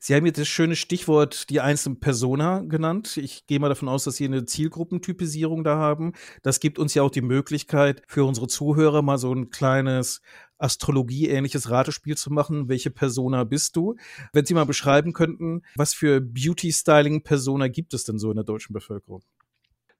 Sie 0.00 0.14
haben 0.14 0.26
jetzt 0.26 0.38
das 0.38 0.46
schöne 0.46 0.76
Stichwort 0.76 1.50
die 1.50 1.60
einzelnen 1.60 1.98
Persona 1.98 2.60
genannt. 2.60 3.16
Ich 3.16 3.46
gehe 3.46 3.58
mal 3.58 3.68
davon 3.68 3.88
aus, 3.88 4.04
dass 4.04 4.16
Sie 4.16 4.24
eine 4.24 4.44
Zielgruppentypisierung 4.44 5.64
da 5.64 5.76
haben. 5.76 6.12
Das 6.42 6.60
gibt 6.60 6.78
uns 6.78 6.94
ja 6.94 7.02
auch 7.02 7.10
die 7.10 7.20
Möglichkeit 7.20 8.02
für 8.06 8.24
unsere 8.24 8.46
Zuhörer 8.46 9.02
mal 9.02 9.18
so 9.18 9.32
ein 9.32 9.50
kleines 9.50 10.20
Astrologie-ähnliches 10.58 11.70
Ratespiel 11.70 12.16
zu 12.16 12.32
machen. 12.32 12.68
Welche 12.68 12.90
Persona 12.90 13.44
bist 13.44 13.74
du? 13.74 13.96
Wenn 14.32 14.46
Sie 14.46 14.54
mal 14.54 14.66
beschreiben 14.66 15.12
könnten, 15.12 15.62
was 15.74 15.94
für 15.94 16.20
Beauty-Styling-Persona 16.20 17.68
gibt 17.68 17.92
es 17.92 18.04
denn 18.04 18.18
so 18.18 18.30
in 18.30 18.36
der 18.36 18.44
deutschen 18.44 18.72
Bevölkerung? 18.72 19.22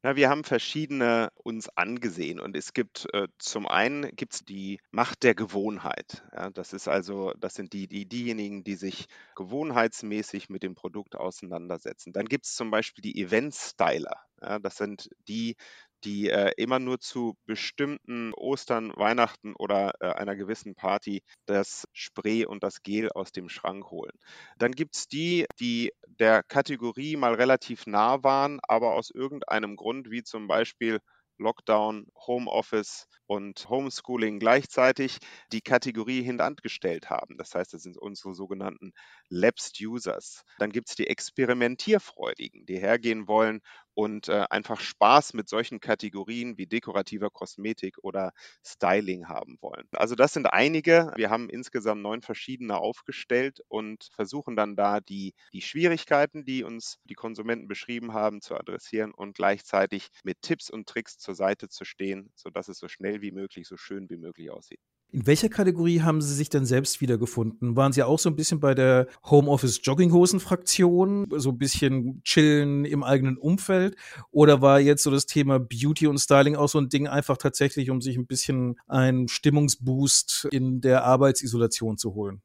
Na, 0.02 0.14
wir 0.14 0.28
haben 0.28 0.44
verschiedene 0.44 1.30
uns 1.34 1.68
angesehen 1.70 2.38
und 2.38 2.56
es 2.56 2.72
gibt 2.72 3.08
äh, 3.14 3.26
zum 3.38 3.66
einen 3.66 4.14
gibt's 4.14 4.44
die 4.44 4.78
Macht 4.92 5.24
der 5.24 5.34
Gewohnheit. 5.34 6.22
Ja, 6.32 6.50
das 6.50 6.72
ist 6.72 6.86
also, 6.86 7.32
das 7.40 7.54
sind 7.54 7.72
die, 7.72 7.88
die 7.88 8.06
diejenigen, 8.06 8.62
die 8.62 8.76
sich 8.76 9.08
gewohnheitsmäßig 9.34 10.50
mit 10.50 10.62
dem 10.62 10.76
Produkt 10.76 11.16
auseinandersetzen. 11.16 12.12
Dann 12.12 12.26
gibt 12.26 12.46
es 12.46 12.54
zum 12.54 12.70
Beispiel 12.70 13.02
die 13.02 13.20
Event-Styler. 13.20 14.20
Ja, 14.40 14.60
das 14.60 14.76
sind 14.76 15.10
die, 15.26 15.56
die 16.04 16.28
äh, 16.30 16.52
immer 16.56 16.78
nur 16.78 17.00
zu 17.00 17.36
bestimmten 17.46 18.32
Ostern, 18.34 18.92
Weihnachten 18.96 19.54
oder 19.54 19.94
äh, 20.00 20.10
einer 20.12 20.36
gewissen 20.36 20.74
Party 20.74 21.22
das 21.46 21.86
Spray 21.92 22.46
und 22.46 22.62
das 22.62 22.82
Gel 22.82 23.10
aus 23.10 23.32
dem 23.32 23.48
Schrank 23.48 23.90
holen. 23.90 24.16
Dann 24.58 24.72
gibt 24.72 24.96
es 24.96 25.08
die, 25.08 25.46
die 25.60 25.92
der 26.06 26.42
Kategorie 26.42 27.16
mal 27.16 27.34
relativ 27.34 27.86
nah 27.86 28.22
waren, 28.22 28.60
aber 28.62 28.94
aus 28.94 29.10
irgendeinem 29.10 29.76
Grund, 29.76 30.10
wie 30.10 30.22
zum 30.22 30.46
Beispiel 30.46 31.00
Lockdown, 31.38 32.06
Homeoffice 32.26 33.06
und 33.26 33.68
Homeschooling 33.68 34.38
gleichzeitig 34.38 35.18
die 35.52 35.60
Kategorie 35.60 36.22
hintangestellt 36.22 37.10
haben. 37.10 37.36
Das 37.38 37.54
heißt, 37.54 37.72
das 37.72 37.82
sind 37.82 37.96
unsere 37.96 38.34
sogenannten 38.34 38.92
Lapsed 39.28 39.80
Users. 39.80 40.42
Dann 40.58 40.72
gibt 40.72 40.88
es 40.88 40.96
die 40.96 41.06
Experimentierfreudigen, 41.06 42.66
die 42.66 42.78
hergehen 42.78 43.28
wollen 43.28 43.60
und 43.98 44.28
äh, 44.28 44.44
einfach 44.48 44.78
Spaß 44.80 45.34
mit 45.34 45.48
solchen 45.48 45.80
Kategorien 45.80 46.56
wie 46.56 46.66
dekorativer 46.68 47.30
Kosmetik 47.30 47.98
oder 48.00 48.32
Styling 48.64 49.26
haben 49.28 49.58
wollen. 49.60 49.88
Also 49.92 50.14
das 50.14 50.32
sind 50.34 50.46
einige. 50.46 51.12
Wir 51.16 51.30
haben 51.30 51.50
insgesamt 51.50 52.02
neun 52.02 52.22
verschiedene 52.22 52.76
aufgestellt 52.78 53.60
und 53.66 54.08
versuchen 54.14 54.54
dann 54.54 54.76
da 54.76 55.00
die, 55.00 55.34
die 55.52 55.62
Schwierigkeiten, 55.62 56.44
die 56.44 56.62
uns 56.62 56.98
die 57.02 57.14
Konsumenten 57.14 57.66
beschrieben 57.66 58.12
haben, 58.12 58.40
zu 58.40 58.54
adressieren 58.54 59.12
und 59.12 59.34
gleichzeitig 59.34 60.06
mit 60.22 60.42
Tipps 60.42 60.70
und 60.70 60.88
Tricks 60.88 61.18
zur 61.18 61.34
Seite 61.34 61.68
zu 61.68 61.84
stehen, 61.84 62.30
sodass 62.36 62.68
es 62.68 62.78
so 62.78 62.86
schnell 62.86 63.20
wie 63.20 63.32
möglich, 63.32 63.66
so 63.66 63.76
schön 63.76 64.08
wie 64.10 64.16
möglich 64.16 64.50
aussieht. 64.52 64.80
In 65.10 65.26
welcher 65.26 65.48
Kategorie 65.48 66.02
haben 66.02 66.20
Sie 66.20 66.34
sich 66.34 66.50
denn 66.50 66.66
selbst 66.66 67.00
wiedergefunden? 67.00 67.76
Waren 67.76 67.94
Sie 67.94 68.02
auch 68.02 68.18
so 68.18 68.28
ein 68.28 68.36
bisschen 68.36 68.60
bei 68.60 68.74
der 68.74 69.06
Homeoffice 69.24 69.80
Jogginghosen 69.82 70.38
Fraktion, 70.38 71.26
so 71.34 71.48
ein 71.48 71.56
bisschen 71.56 72.22
chillen 72.24 72.84
im 72.84 73.02
eigenen 73.02 73.38
Umfeld? 73.38 73.96
Oder 74.30 74.60
war 74.60 74.80
jetzt 74.80 75.02
so 75.02 75.10
das 75.10 75.24
Thema 75.24 75.58
Beauty 75.60 76.08
und 76.08 76.18
Styling 76.18 76.56
auch 76.56 76.68
so 76.68 76.78
ein 76.78 76.90
Ding 76.90 77.08
einfach 77.08 77.38
tatsächlich, 77.38 77.88
um 77.88 78.02
sich 78.02 78.18
ein 78.18 78.26
bisschen 78.26 78.78
einen 78.86 79.28
Stimmungsboost 79.28 80.48
in 80.50 80.82
der 80.82 81.04
Arbeitsisolation 81.04 81.96
zu 81.96 82.12
holen? 82.12 82.42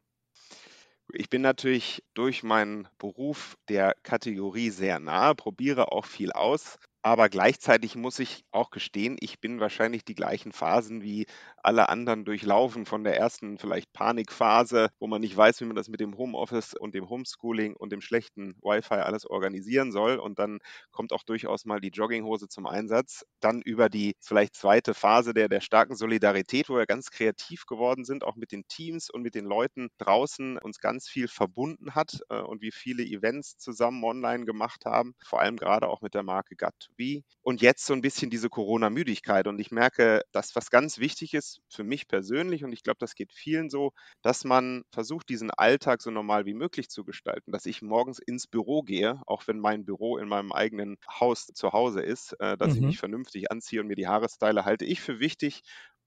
Ich 1.12 1.30
bin 1.30 1.42
natürlich 1.42 2.02
durch 2.14 2.44
meinen 2.44 2.88
Beruf 2.98 3.58
der 3.68 3.94
Kategorie 4.04 4.70
sehr 4.70 5.00
nahe, 5.00 5.36
probiere 5.36 5.92
auch 5.92 6.06
viel 6.06 6.32
aus, 6.32 6.78
aber 7.06 7.28
gleichzeitig 7.28 7.98
muss 7.98 8.20
ich 8.20 8.46
auch 8.52 8.70
gestehen, 8.70 9.18
ich 9.20 9.42
bin 9.42 9.60
wahrscheinlich 9.60 10.06
die 10.06 10.16
gleichen 10.16 10.54
Phasen 10.54 11.02
wie 11.04 11.26
alle 11.58 11.90
anderen 11.90 12.24
durchlaufen. 12.24 12.86
Von 12.86 13.04
der 13.04 13.18
ersten 13.18 13.58
vielleicht 13.58 13.92
Panikphase, 13.92 14.88
wo 15.00 15.08
man 15.08 15.20
nicht 15.20 15.36
weiß, 15.36 15.60
wie 15.60 15.66
man 15.66 15.76
das 15.76 15.90
mit 15.90 16.00
dem 16.00 16.18
Homeoffice 16.18 16.74
und 16.74 16.96
dem 16.96 17.10
Homeschooling 17.10 17.76
und 17.76 17.92
dem 17.92 18.00
schlechten 18.00 18.56
Wi-Fi 18.62 18.96
alles 18.96 19.26
organisieren 19.26 19.92
soll. 19.92 20.16
Und 20.16 20.40
dann 20.40 20.60
kommt 20.92 21.12
auch 21.12 21.24
durchaus 21.24 21.66
mal 21.66 21.82
die 21.82 21.90
Jogginghose 21.90 22.48
zum 22.48 22.66
Einsatz. 22.68 23.26
Dann 23.42 23.62
über 23.62 23.90
die 23.90 24.16
vielleicht 24.22 24.56
zweite 24.56 24.94
Phase 24.94 25.34
der, 25.34 25.50
der 25.50 25.60
starken 25.60 25.98
Solidarität, 25.98 26.70
wo 26.70 26.78
wir 26.78 26.86
ganz 26.86 27.12
kreativ 27.12 27.66
geworden 27.66 28.06
sind, 28.06 28.24
auch 28.24 28.38
mit 28.38 28.54
den 28.54 28.66
Teams 28.70 29.10
und 29.10 29.24
mit 29.24 29.36
den 29.36 29.46
Leuten 29.46 29.90
draußen 29.98 30.58
uns 30.58 30.80
ganz 30.80 31.10
viel 31.10 31.28
verbunden 31.28 31.96
hat 31.96 32.22
äh, 32.30 32.40
und 32.40 32.62
wie 32.62 32.72
viele 32.72 33.04
Events 33.04 33.58
zusammen 33.58 34.02
online 34.06 34.46
gemacht 34.46 34.86
haben. 34.86 35.16
Vor 35.26 35.42
allem 35.42 35.58
gerade 35.58 35.90
auch 35.90 36.02
mit 36.02 36.14
der 36.14 36.24
Marke 36.24 36.56
Gatt 36.56 36.92
B2B 36.94 37.24
und 37.42 37.62
jetzt 37.62 37.86
so 37.86 37.94
ein 37.94 38.02
bisschen 38.02 38.30
diese 38.30 38.50
Corona-Müdigkeit. 38.50 39.48
Und 39.48 39.60
ich 39.60 39.72
merke, 39.72 40.22
dass 40.32 40.56
was 40.56 40.70
ganz 40.70 41.00
wichtig 41.00 41.34
ist 41.34 41.62
für 41.70 41.84
mich 41.84 42.08
persönlich 42.08 42.64
und 42.64 42.72
ich 42.74 42.84
glaube, 42.84 42.98
das 43.00 43.16
geht 43.16 43.34
vielen 43.34 43.70
so, 43.70 43.92
dass 44.22 44.44
man 44.44 44.84
versucht, 44.92 45.30
diesen 45.30 45.52
Alltag 45.52 46.02
so 46.02 46.12
normal 46.12 46.46
wie 46.46 46.54
möglich 46.54 46.90
zu 46.90 47.04
gestalten, 47.04 47.52
dass 47.52 47.66
ich 47.66 47.82
morgens 47.82 48.20
ins 48.20 48.48
Büro 48.48 48.82
gehe, 48.82 49.22
auch 49.26 49.48
wenn 49.48 49.60
mein 49.60 49.86
Büro 49.86 50.18
in 50.18 50.28
meinem 50.28 50.52
eigenen 50.52 50.98
Haus 51.20 51.48
zu 51.48 51.74
Hause 51.74 52.02
ist, 52.02 52.34
äh, 52.40 52.58
dass 52.58 52.70
mhm. 52.70 52.76
ich 52.76 52.82
mich 52.82 53.00
vernünftig 53.00 53.52
anziehe 53.52 53.82
und 53.82 53.88
mir 53.88 53.96
die 53.96 54.08
Haare 54.08 54.30
style, 54.30 54.66
halte 54.66 54.86
ich 54.86 55.02
für 55.02 55.20
wichtig, 55.20 55.64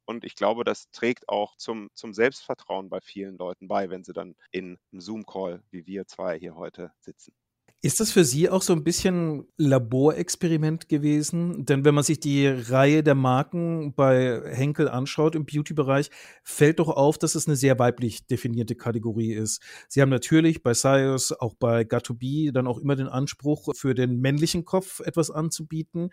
und 0.08 0.24
ich 0.24 0.36
glaube, 0.36 0.62
das 0.62 0.88
trägt 0.92 1.28
auch 1.28 1.56
zum, 1.56 1.90
zum 1.94 2.14
Selbstvertrauen 2.14 2.88
bei 2.88 3.00
vielen 3.00 3.36
Leuten 3.38 3.66
bei, 3.66 3.90
wenn 3.90 4.04
sie 4.04 4.12
dann 4.12 4.36
in 4.52 4.78
einem 4.92 5.00
Zoom-Call 5.00 5.64
wie 5.70 5.84
wir 5.86 6.06
zwei 6.06 6.38
hier 6.38 6.54
heute 6.54 6.92
sitzen. 7.00 7.34
Ist 7.82 8.00
das 8.00 8.10
für 8.10 8.24
Sie 8.24 8.48
auch 8.48 8.62
so 8.62 8.72
ein 8.72 8.84
bisschen 8.84 9.46
Laborexperiment 9.58 10.88
gewesen? 10.88 11.66
Denn 11.66 11.84
wenn 11.84 11.94
man 11.94 12.04
sich 12.04 12.18
die 12.18 12.46
Reihe 12.48 13.02
der 13.02 13.14
Marken 13.14 13.94
bei 13.94 14.40
Henkel 14.46 14.88
anschaut 14.88 15.34
im 15.34 15.44
Beauty-Bereich, 15.44 16.10
fällt 16.42 16.78
doch 16.78 16.88
auf, 16.88 17.18
dass 17.18 17.34
es 17.34 17.46
eine 17.46 17.54
sehr 17.54 17.78
weiblich 17.78 18.26
definierte 18.26 18.76
Kategorie 18.76 19.34
ist. 19.34 19.62
Sie 19.88 20.00
haben 20.00 20.08
natürlich 20.08 20.62
bei 20.62 20.72
Sios, 20.72 21.32
auch 21.32 21.54
bei 21.54 21.82
Got2B 21.82 22.50
dann 22.50 22.66
auch 22.66 22.78
immer 22.78 22.96
den 22.96 23.08
Anspruch, 23.08 23.68
für 23.76 23.94
den 23.94 24.20
männlichen 24.20 24.64
Kopf 24.64 25.00
etwas 25.00 25.30
anzubieten. 25.30 26.08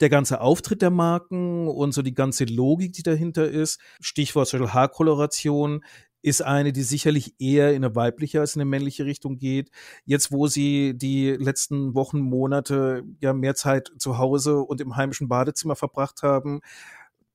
Der 0.00 0.10
ganze 0.10 0.40
Auftritt 0.40 0.82
der 0.82 0.90
Marken 0.90 1.66
und 1.66 1.92
so 1.92 2.02
die 2.02 2.14
ganze 2.14 2.44
Logik, 2.44 2.92
die 2.92 3.02
dahinter 3.02 3.50
ist, 3.50 3.80
Stichwort 4.00 4.52
Haarkoloration, 4.52 5.82
ist 6.22 6.42
eine, 6.42 6.72
die 6.72 6.82
sicherlich 6.82 7.34
eher 7.38 7.70
in 7.70 7.84
eine 7.84 7.94
weibliche 7.94 8.40
als 8.40 8.56
in 8.56 8.62
eine 8.62 8.70
männliche 8.70 9.04
Richtung 9.04 9.38
geht. 9.38 9.70
Jetzt, 10.04 10.32
wo 10.32 10.46
sie 10.46 10.94
die 10.96 11.30
letzten 11.30 11.94
Wochen, 11.94 12.20
Monate 12.20 13.04
ja 13.20 13.32
mehr 13.32 13.54
Zeit 13.54 13.92
zu 13.98 14.18
Hause 14.18 14.58
und 14.58 14.80
im 14.80 14.96
heimischen 14.96 15.28
Badezimmer 15.28 15.76
verbracht 15.76 16.22
haben, 16.22 16.60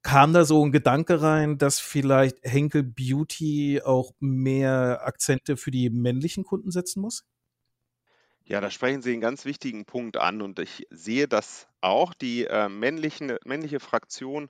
kam 0.01 0.33
da 0.33 0.43
so 0.43 0.63
ein 0.63 0.71
Gedanke 0.71 1.21
rein, 1.21 1.57
dass 1.57 1.79
vielleicht 1.79 2.37
Henkel 2.43 2.83
Beauty 2.83 3.81
auch 3.83 4.11
mehr 4.19 5.01
Akzente 5.05 5.55
für 5.55 5.71
die 5.71 5.89
männlichen 5.89 6.43
Kunden 6.43 6.71
setzen 6.71 7.01
muss? 7.01 7.25
Ja, 8.45 8.59
da 8.59 8.69
sprechen 8.69 9.01
Sie 9.01 9.13
einen 9.13 9.21
ganz 9.21 9.45
wichtigen 9.45 9.85
Punkt 9.85 10.17
an 10.17 10.41
und 10.41 10.59
ich 10.59 10.85
sehe 10.89 11.29
dass 11.29 11.67
auch. 11.79 12.13
Die 12.13 12.45
äh, 12.45 12.67
männlichen, 12.69 13.37
männliche 13.45 13.79
Fraktion 13.79 14.49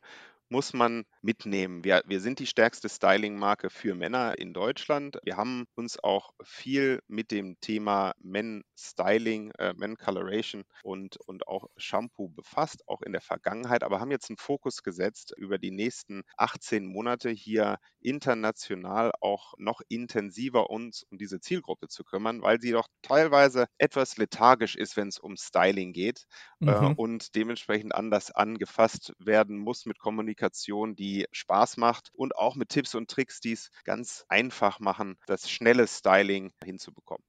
muss 0.49 0.73
man 0.73 1.05
mitnehmen. 1.21 1.83
Wir, 1.83 2.03
wir 2.05 2.19
sind 2.19 2.39
die 2.39 2.45
stärkste 2.45 2.89
Styling-Marke 2.89 3.69
für 3.69 3.95
Männer 3.95 4.37
in 4.37 4.53
Deutschland. 4.53 5.17
Wir 5.23 5.37
haben 5.37 5.65
uns 5.75 5.97
auch 6.03 6.31
viel 6.43 7.01
mit 7.07 7.31
dem 7.31 7.59
Thema 7.59 8.13
Men 8.19 8.63
Styling, 8.77 9.51
äh, 9.57 9.73
Men 9.75 9.97
Coloration 9.97 10.63
und, 10.83 11.17
und 11.25 11.47
auch 11.47 11.67
Shampoo 11.77 12.29
befasst, 12.29 12.83
auch 12.87 13.01
in 13.01 13.13
der 13.13 13.21
Vergangenheit, 13.21 13.83
aber 13.83 13.99
haben 13.99 14.11
jetzt 14.11 14.29
einen 14.29 14.37
Fokus 14.37 14.83
gesetzt, 14.83 15.33
über 15.37 15.57
die 15.57 15.71
nächsten 15.71 16.23
18 16.37 16.85
Monate 16.85 17.29
hier 17.29 17.77
international 18.01 19.11
auch 19.21 19.53
noch 19.57 19.81
intensiver 19.87 20.69
uns 20.69 21.03
um 21.09 21.17
diese 21.17 21.39
Zielgruppe 21.39 21.87
zu 21.87 22.03
kümmern, 22.03 22.41
weil 22.41 22.59
sie 22.61 22.71
doch 22.71 22.87
teilweise 23.01 23.65
etwas 23.77 24.17
lethargisch 24.17 24.75
ist, 24.75 24.97
wenn 24.97 25.07
es 25.07 25.19
um 25.19 25.35
Styling 25.37 25.93
geht 25.93 26.25
äh, 26.61 26.65
mhm. 26.65 26.71
äh, 26.71 26.93
und 26.95 27.35
dementsprechend 27.35 27.95
anders 27.95 28.31
angefasst 28.31 29.13
werden 29.17 29.57
muss 29.57 29.85
mit 29.85 29.99
Kommunikation 29.99 30.32
Kommunikation, 30.33 30.95
die 30.95 31.27
Spaß 31.31 31.77
macht 31.77 32.09
und 32.13 32.35
auch 32.35 32.55
mit 32.55 32.69
Tipps 32.69 32.95
und 32.95 33.09
Tricks, 33.09 33.39
die 33.39 33.51
es 33.51 33.69
ganz 33.83 34.25
einfach 34.29 34.79
machen, 34.79 35.17
das 35.27 35.49
schnelle 35.49 35.87
Styling 35.87 36.51
hinzubekommen. 36.63 37.23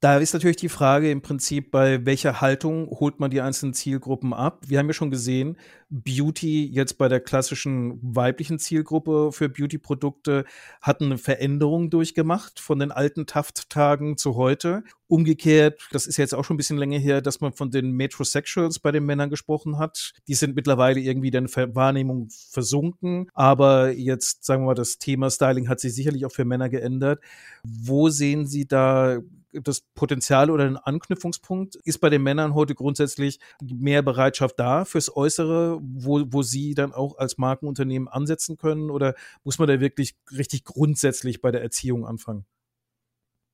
Da 0.00 0.16
ist 0.16 0.32
natürlich 0.32 0.56
die 0.56 0.70
Frage 0.70 1.10
im 1.10 1.20
Prinzip, 1.20 1.70
bei 1.70 2.06
welcher 2.06 2.40
Haltung 2.40 2.88
holt 2.88 3.20
man 3.20 3.30
die 3.30 3.42
einzelnen 3.42 3.74
Zielgruppen 3.74 4.32
ab? 4.32 4.62
Wir 4.66 4.78
haben 4.78 4.86
ja 4.86 4.94
schon 4.94 5.10
gesehen, 5.10 5.58
Beauty 5.90 6.64
jetzt 6.72 6.96
bei 6.96 7.06
der 7.08 7.20
klassischen 7.20 7.98
weiblichen 8.00 8.58
Zielgruppe 8.58 9.30
für 9.30 9.50
Beauty-Produkte 9.50 10.46
hat 10.80 11.02
eine 11.02 11.18
Veränderung 11.18 11.90
durchgemacht 11.90 12.60
von 12.60 12.78
den 12.78 12.92
alten 12.92 13.26
Taft-Tagen 13.26 14.16
zu 14.16 14.36
heute. 14.36 14.84
Umgekehrt, 15.06 15.86
das 15.92 16.06
ist 16.06 16.16
jetzt 16.16 16.34
auch 16.34 16.44
schon 16.44 16.54
ein 16.54 16.56
bisschen 16.56 16.78
länger 16.78 16.98
her, 16.98 17.20
dass 17.20 17.42
man 17.42 17.52
von 17.52 17.70
den 17.70 17.90
Metrosexuals 17.92 18.78
bei 18.78 18.92
den 18.92 19.04
Männern 19.04 19.28
gesprochen 19.28 19.78
hat. 19.78 20.14
Die 20.28 20.34
sind 20.34 20.56
mittlerweile 20.56 21.00
irgendwie 21.00 21.28
in 21.28 21.46
der 21.46 21.74
Wahrnehmung 21.74 22.28
versunken. 22.30 23.28
Aber 23.34 23.90
jetzt, 23.90 24.46
sagen 24.46 24.62
wir 24.62 24.68
mal, 24.68 24.74
das 24.74 24.96
Thema 24.96 25.28
Styling 25.28 25.68
hat 25.68 25.80
sich 25.80 25.94
sicherlich 25.94 26.24
auch 26.24 26.32
für 26.32 26.46
Männer 26.46 26.70
geändert. 26.70 27.20
Wo 27.64 28.08
sehen 28.08 28.46
Sie 28.46 28.66
da 28.66 29.18
das 29.52 29.82
Potenzial 29.94 30.50
oder 30.50 30.64
ein 30.64 30.76
Anknüpfungspunkt? 30.76 31.76
Ist 31.76 32.00
bei 32.00 32.10
den 32.10 32.22
Männern 32.22 32.54
heute 32.54 32.74
grundsätzlich 32.74 33.40
mehr 33.62 34.02
Bereitschaft 34.02 34.58
da 34.58 34.84
fürs 34.84 35.14
Äußere, 35.14 35.78
wo, 35.82 36.24
wo 36.28 36.42
Sie 36.42 36.74
dann 36.74 36.92
auch 36.92 37.18
als 37.18 37.38
Markenunternehmen 37.38 38.08
ansetzen 38.08 38.56
können? 38.56 38.90
Oder 38.90 39.14
muss 39.44 39.58
man 39.58 39.68
da 39.68 39.80
wirklich 39.80 40.16
richtig 40.30 40.64
grundsätzlich 40.64 41.40
bei 41.40 41.50
der 41.50 41.62
Erziehung 41.62 42.06
anfangen? 42.06 42.44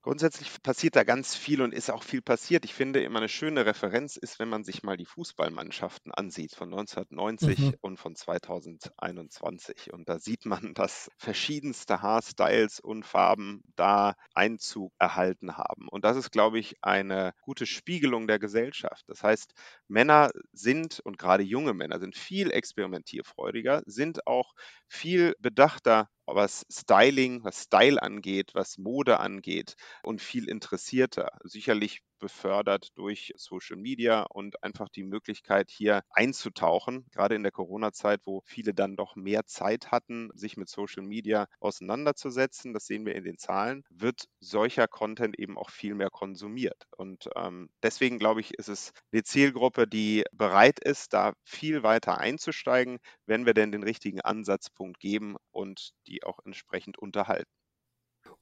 Grundsätzlich 0.06 0.62
passiert 0.62 0.94
da 0.94 1.02
ganz 1.02 1.34
viel 1.34 1.60
und 1.60 1.74
ist 1.74 1.90
auch 1.90 2.04
viel 2.04 2.22
passiert. 2.22 2.64
Ich 2.64 2.74
finde 2.74 3.02
immer 3.02 3.18
eine 3.18 3.28
schöne 3.28 3.66
Referenz 3.66 4.16
ist, 4.16 4.38
wenn 4.38 4.48
man 4.48 4.62
sich 4.62 4.84
mal 4.84 4.96
die 4.96 5.04
Fußballmannschaften 5.04 6.12
ansieht 6.12 6.54
von 6.54 6.72
1990 6.72 7.58
mhm. 7.58 7.74
und 7.80 7.96
von 7.98 8.14
2021. 8.14 9.92
Und 9.92 10.08
da 10.08 10.20
sieht 10.20 10.46
man, 10.46 10.74
dass 10.74 11.10
verschiedenste 11.18 12.02
Haarstyles 12.02 12.78
und 12.78 13.04
Farben 13.04 13.64
da 13.74 14.14
Einzug 14.32 14.92
erhalten 15.00 15.56
haben. 15.56 15.88
Und 15.88 16.04
das 16.04 16.16
ist, 16.16 16.30
glaube 16.30 16.60
ich, 16.60 16.76
eine 16.82 17.32
gute 17.40 17.66
Spiegelung 17.66 18.28
der 18.28 18.38
Gesellschaft. 18.38 19.02
Das 19.08 19.24
heißt, 19.24 19.54
Männer 19.88 20.30
sind 20.52 21.00
und 21.00 21.18
gerade 21.18 21.42
junge 21.42 21.74
Männer 21.74 21.98
sind 21.98 22.14
viel 22.14 22.52
experimentierfreudiger, 22.52 23.82
sind 23.86 24.24
auch 24.28 24.54
viel 24.86 25.34
bedachter 25.40 26.08
was 26.26 26.66
Styling, 26.70 27.44
was 27.44 27.62
Style 27.62 28.02
angeht, 28.02 28.50
was 28.54 28.78
Mode 28.78 29.20
angeht 29.20 29.76
und 30.02 30.20
viel 30.20 30.48
interessierter. 30.48 31.30
Sicherlich 31.44 32.02
befördert 32.18 32.88
durch 32.96 33.32
Social 33.36 33.76
Media 33.76 34.22
und 34.22 34.62
einfach 34.62 34.88
die 34.88 35.02
Möglichkeit, 35.04 35.70
hier 35.70 36.02
einzutauchen, 36.10 37.06
gerade 37.12 37.34
in 37.34 37.42
der 37.42 37.52
Corona-Zeit, 37.52 38.20
wo 38.24 38.42
viele 38.44 38.74
dann 38.74 38.96
doch 38.96 39.16
mehr 39.16 39.44
Zeit 39.46 39.90
hatten, 39.90 40.30
sich 40.34 40.56
mit 40.56 40.68
Social 40.68 41.02
Media 41.02 41.46
auseinanderzusetzen. 41.60 42.72
Das 42.74 42.86
sehen 42.86 43.06
wir 43.06 43.14
in 43.14 43.24
den 43.24 43.38
Zahlen, 43.38 43.84
wird 43.90 44.24
solcher 44.40 44.88
Content 44.88 45.38
eben 45.38 45.58
auch 45.58 45.70
viel 45.70 45.94
mehr 45.94 46.10
konsumiert. 46.10 46.84
Und 46.96 47.28
ähm, 47.36 47.68
deswegen 47.82 48.18
glaube 48.18 48.40
ich, 48.40 48.54
ist 48.54 48.68
es 48.68 48.92
eine 49.12 49.22
Zielgruppe, 49.24 49.86
die 49.86 50.24
bereit 50.32 50.78
ist, 50.80 51.12
da 51.12 51.32
viel 51.44 51.82
weiter 51.82 52.18
einzusteigen, 52.18 52.98
wenn 53.26 53.46
wir 53.46 53.54
denn 53.54 53.72
den 53.72 53.82
richtigen 53.82 54.20
Ansatzpunkt 54.20 55.00
geben 55.00 55.36
und 55.50 55.90
die 56.06 56.22
auch 56.24 56.38
entsprechend 56.44 56.98
unterhalten. 56.98 57.55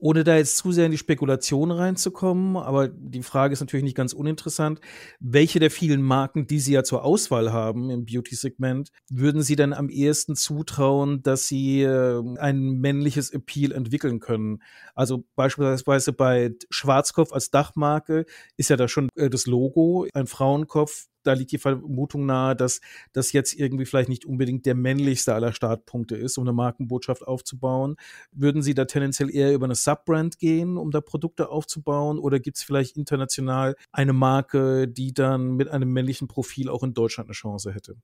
Ohne 0.05 0.23
da 0.23 0.37
jetzt 0.37 0.59
zu 0.59 0.71
sehr 0.71 0.85
in 0.85 0.93
die 0.93 0.99
Spekulation 0.99 1.71
reinzukommen, 1.71 2.59
aber 2.59 2.89
die 2.89 3.23
Frage 3.23 3.55
ist 3.55 3.61
natürlich 3.61 3.85
nicht 3.85 3.97
ganz 3.97 4.13
uninteressant. 4.13 4.79
Welche 5.19 5.61
der 5.61 5.71
vielen 5.71 6.03
Marken, 6.03 6.47
die 6.47 6.61
Sie 6.61 6.75
ja 6.75 6.85
zur 6.85 7.05
Auswahl 7.05 7.55
haben 7.55 7.89
im 7.89 8.05
Beauty-Segment, 8.05 8.91
würden 9.09 9.41
Sie 9.41 9.57
denn 9.57 9.73
am 9.73 9.89
ehesten 9.89 10.37
zutrauen, 10.37 11.23
dass 11.23 11.47
sie 11.47 11.81
äh, 11.85 12.23
ein 12.37 12.81
männliches 12.81 13.31
Appeal 13.31 13.73
entwickeln 13.73 14.21
können? 14.21 14.63
Also 14.95 15.25
beispielsweise 15.37 16.13
bei 16.13 16.53
Schwarzkopf 16.69 17.33
als 17.33 17.49
Dachmarke 17.49 18.27
ist 18.59 18.69
ja 18.69 18.77
da 18.77 18.89
schon 18.89 19.09
äh, 19.15 19.31
das 19.31 19.47
Logo, 19.47 20.07
ein 20.13 20.27
Frauenkopf 20.27 21.07
da 21.27 21.33
liegt 21.33 21.53
die 21.53 21.59
Vermutung 21.59 22.27
nahe, 22.27 22.55
dass 22.55 22.81
das 23.13 23.33
jetzt 23.33 23.55
irgendwie 23.55 23.87
vielleicht 23.87 24.09
nicht 24.09 24.25
unbedingt 24.25 24.67
der 24.67 24.75
männlichste 24.75 25.35
aller 25.35 25.53
Startpunkte 25.53 26.17
ist, 26.17 26.39
um 26.39 26.45
eine 26.45 26.53
Markenbotschaft 26.53 27.27
aufzubauen. 27.27 27.97
Würden 28.33 28.63
Sie 28.63 28.75
da 28.75 28.85
tendenziell 28.85 29.35
eher 29.35 29.55
über 29.55 29.65
eine 29.65 29.75
Subbrand 29.75 30.39
gehen, 30.39 30.77
um 30.77 30.91
da 30.91 31.01
Produkte 31.01 31.49
aufzubauen? 31.49 32.19
Oder 32.19 32.41
gibt 32.41 32.59
es 32.59 32.63
vielleicht 32.63 32.97
international 32.97 33.77
eine 33.93 34.13
Marke, 34.13 34.89
die 34.89 35.13
dann 35.13 35.53
mit 35.53 35.69
einem 35.69 35.93
männlichen 35.93 36.29
Profil 36.29 36.69
auch 36.69 36.83
in 36.83 36.95
Deutschland 36.95 37.29
eine 37.29 37.35
Chance 37.35 37.75
hätte? 37.75 37.97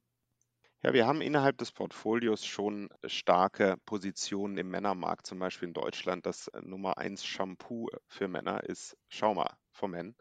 Ja, 0.83 0.95
wir 0.95 1.07
haben 1.07 1.21
innerhalb 1.21 1.59
des 1.59 1.73
Portfolios 1.73 2.47
schon 2.47 2.89
starke 3.05 3.77
Positionen 3.85 4.57
im 4.57 4.71
Männermarkt. 4.71 5.27
Zum 5.27 5.39
Beispiel 5.39 5.69
in 5.69 5.75
Deutschland 5.75 6.25
das 6.25 6.51
Nummer 6.63 6.97
1 6.97 7.23
Shampoo 7.23 7.89
für 8.07 8.29
Männer 8.29 8.65
ist 8.65 8.97
Schauma 9.11 9.59
von 9.73 9.91
Men. 9.91 10.17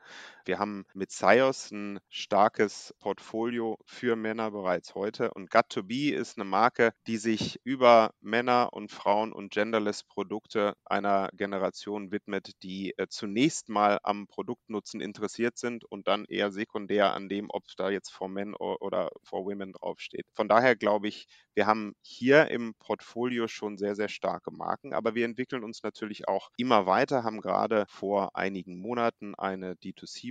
Wir 0.50 0.58
haben 0.58 0.84
mit 0.96 1.12
Sios 1.12 1.70
ein 1.70 2.00
starkes 2.10 2.96
Portfolio 2.98 3.78
für 3.86 4.16
Männer 4.16 4.50
bereits 4.50 4.96
heute 4.96 5.32
und 5.32 5.52
Got2Be 5.52 6.12
ist 6.12 6.40
eine 6.40 6.44
Marke, 6.44 6.92
die 7.06 7.18
sich 7.18 7.60
über 7.64 8.16
Männer 8.20 8.74
und 8.74 8.92
Frauen 8.92 9.32
und 9.32 9.52
genderless 9.52 10.04
Produkte 10.04 10.74
einer 10.86 11.30
Generation 11.34 12.12
widmet, 12.12 12.54
die 12.64 12.96
äh, 12.98 13.06
zunächst 13.10 13.70
mal 13.70 14.00
am 14.02 14.26
Produktnutzen 14.26 15.02
interessiert 15.02 15.60
sind 15.60 15.86
und 15.86 16.08
dann 16.08 16.26
eher 16.26 16.52
sekundär 16.52 17.14
an 17.14 17.30
dem, 17.30 17.46
ob 17.52 17.66
da 17.78 17.92
jetzt 17.92 18.10
for 18.10 18.28
Men 18.28 18.56
oder 18.56 19.12
for 19.22 19.46
Women 19.46 19.74
draufsteht. 19.74 20.26
Von 20.34 20.48
daher 20.48 20.76
glaube 20.76 21.10
ich, 21.10 21.28
wir 21.54 21.68
haben 21.68 21.94
hier 22.02 22.50
im 22.50 22.74
Portfolio 22.80 23.48
schon 23.48 23.78
sehr, 23.78 23.94
sehr 23.94 24.10
starke 24.10 24.50
Marken, 24.50 24.94
aber 24.94 25.14
wir 25.14 25.26
entwickeln 25.26 25.64
uns 25.64 25.84
natürlich 25.84 26.28
auch 26.28 26.50
immer 26.58 26.88
weiter, 26.88 27.24
haben 27.24 27.40
gerade 27.40 27.86
vor 27.88 28.36
einigen 28.36 28.80
Monaten 28.80 29.36
eine 29.36 29.76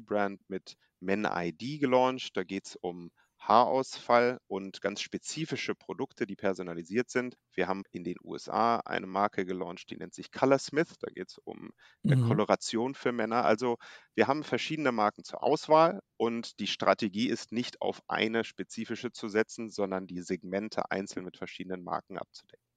D2C-Brand 0.09 0.40
mit 0.49 0.77
Men-ID 1.01 1.81
gelauncht. 1.81 2.37
Da 2.37 2.42
geht 2.42 2.66
es 2.66 2.77
um 2.77 3.11
Haarausfall 3.40 4.40
und 4.49 4.81
ganz 4.81 5.01
spezifische 5.01 5.77
Produkte, 5.77 6.27
die 6.27 6.35
personalisiert 6.35 7.09
sind. 7.09 7.37
Wir 7.55 7.68
haben 7.68 7.85
in 7.92 8.03
den 8.03 8.16
USA 8.25 8.79
eine 8.79 9.07
Marke 9.07 9.47
gelauncht, 9.47 9.90
die 9.90 9.97
nennt 9.97 10.12
sich 10.12 10.33
Colorsmith. 10.33 10.99
Da 10.99 11.09
geht 11.09 11.31
es 11.31 11.38
um 11.44 11.71
eine 12.03 12.16
mhm. 12.16 12.27
Koloration 12.27 12.94
für 12.94 13.12
Männer. 13.12 13.44
Also 13.44 13.77
wir 14.14 14.27
haben 14.27 14.42
verschiedene 14.42 14.90
Marken 14.90 15.23
zur 15.23 15.44
Auswahl 15.44 16.01
und 16.16 16.59
die 16.59 16.66
Strategie 16.66 17.29
ist 17.29 17.53
nicht 17.53 17.81
auf 17.81 18.03
eine 18.09 18.42
spezifische 18.42 19.12
zu 19.12 19.29
setzen, 19.29 19.71
sondern 19.71 20.09
die 20.09 20.21
Segmente 20.21 20.90
einzeln 20.90 21.25
mit 21.25 21.37
verschiedenen 21.37 21.85
Marken 21.85 22.18
abzudecken. 22.18 22.68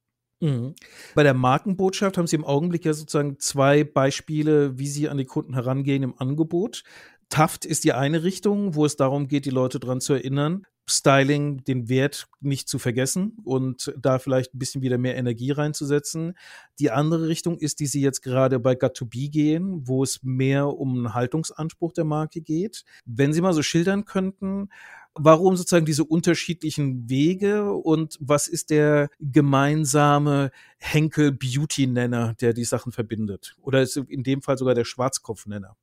Mhm. 0.41 0.75
Bei 1.13 1.23
der 1.23 1.35
Markenbotschaft 1.35 2.17
haben 2.17 2.27
Sie 2.27 2.35
im 2.35 2.45
Augenblick 2.45 2.83
ja 2.83 2.93
sozusagen 2.93 3.39
zwei 3.39 3.83
Beispiele, 3.83 4.77
wie 4.77 4.87
Sie 4.87 5.07
an 5.07 5.17
die 5.17 5.25
Kunden 5.25 5.53
herangehen 5.53 6.03
im 6.03 6.17
Angebot. 6.17 6.83
Taft 7.31 7.65
ist 7.65 7.85
die 7.85 7.93
eine 7.93 8.23
Richtung, 8.23 8.75
wo 8.75 8.85
es 8.85 8.97
darum 8.97 9.27
geht, 9.27 9.45
die 9.45 9.51
Leute 9.51 9.79
daran 9.79 10.01
zu 10.01 10.13
erinnern, 10.13 10.67
Styling, 10.85 11.63
den 11.63 11.87
Wert 11.87 12.27
nicht 12.41 12.67
zu 12.67 12.77
vergessen 12.77 13.37
und 13.43 13.93
da 13.97 14.19
vielleicht 14.19 14.53
ein 14.53 14.59
bisschen 14.59 14.81
wieder 14.81 14.97
mehr 14.97 15.15
Energie 15.15 15.51
reinzusetzen. 15.51 16.33
Die 16.79 16.91
andere 16.91 17.29
Richtung 17.29 17.57
ist, 17.57 17.79
die 17.79 17.85
Sie 17.85 18.01
jetzt 18.01 18.21
gerade 18.21 18.59
bei 18.59 18.73
Got2Be 18.73 19.31
gehen, 19.31 19.87
wo 19.87 20.03
es 20.03 20.21
mehr 20.23 20.67
um 20.67 20.97
einen 20.97 21.13
Haltungsanspruch 21.13 21.93
der 21.93 22.03
Marke 22.03 22.41
geht. 22.41 22.83
Wenn 23.05 23.31
Sie 23.31 23.41
mal 23.41 23.53
so 23.53 23.61
schildern 23.61 24.03
könnten, 24.03 24.69
warum 25.15 25.55
sozusagen 25.55 25.85
diese 25.85 26.03
unterschiedlichen 26.03 27.09
Wege 27.09 27.71
und 27.71 28.17
was 28.19 28.49
ist 28.49 28.69
der 28.71 29.09
gemeinsame 29.21 30.51
Henkel 30.79 31.31
Beauty 31.31 31.87
Nenner, 31.87 32.33
der 32.41 32.53
die 32.53 32.65
Sachen 32.65 32.91
verbindet? 32.91 33.55
Oder 33.61 33.81
ist 33.81 33.95
in 33.95 34.23
dem 34.23 34.41
Fall 34.41 34.57
sogar 34.57 34.75
der 34.75 34.85
Schwarzkopf 34.85 35.45
Nenner? 35.45 35.77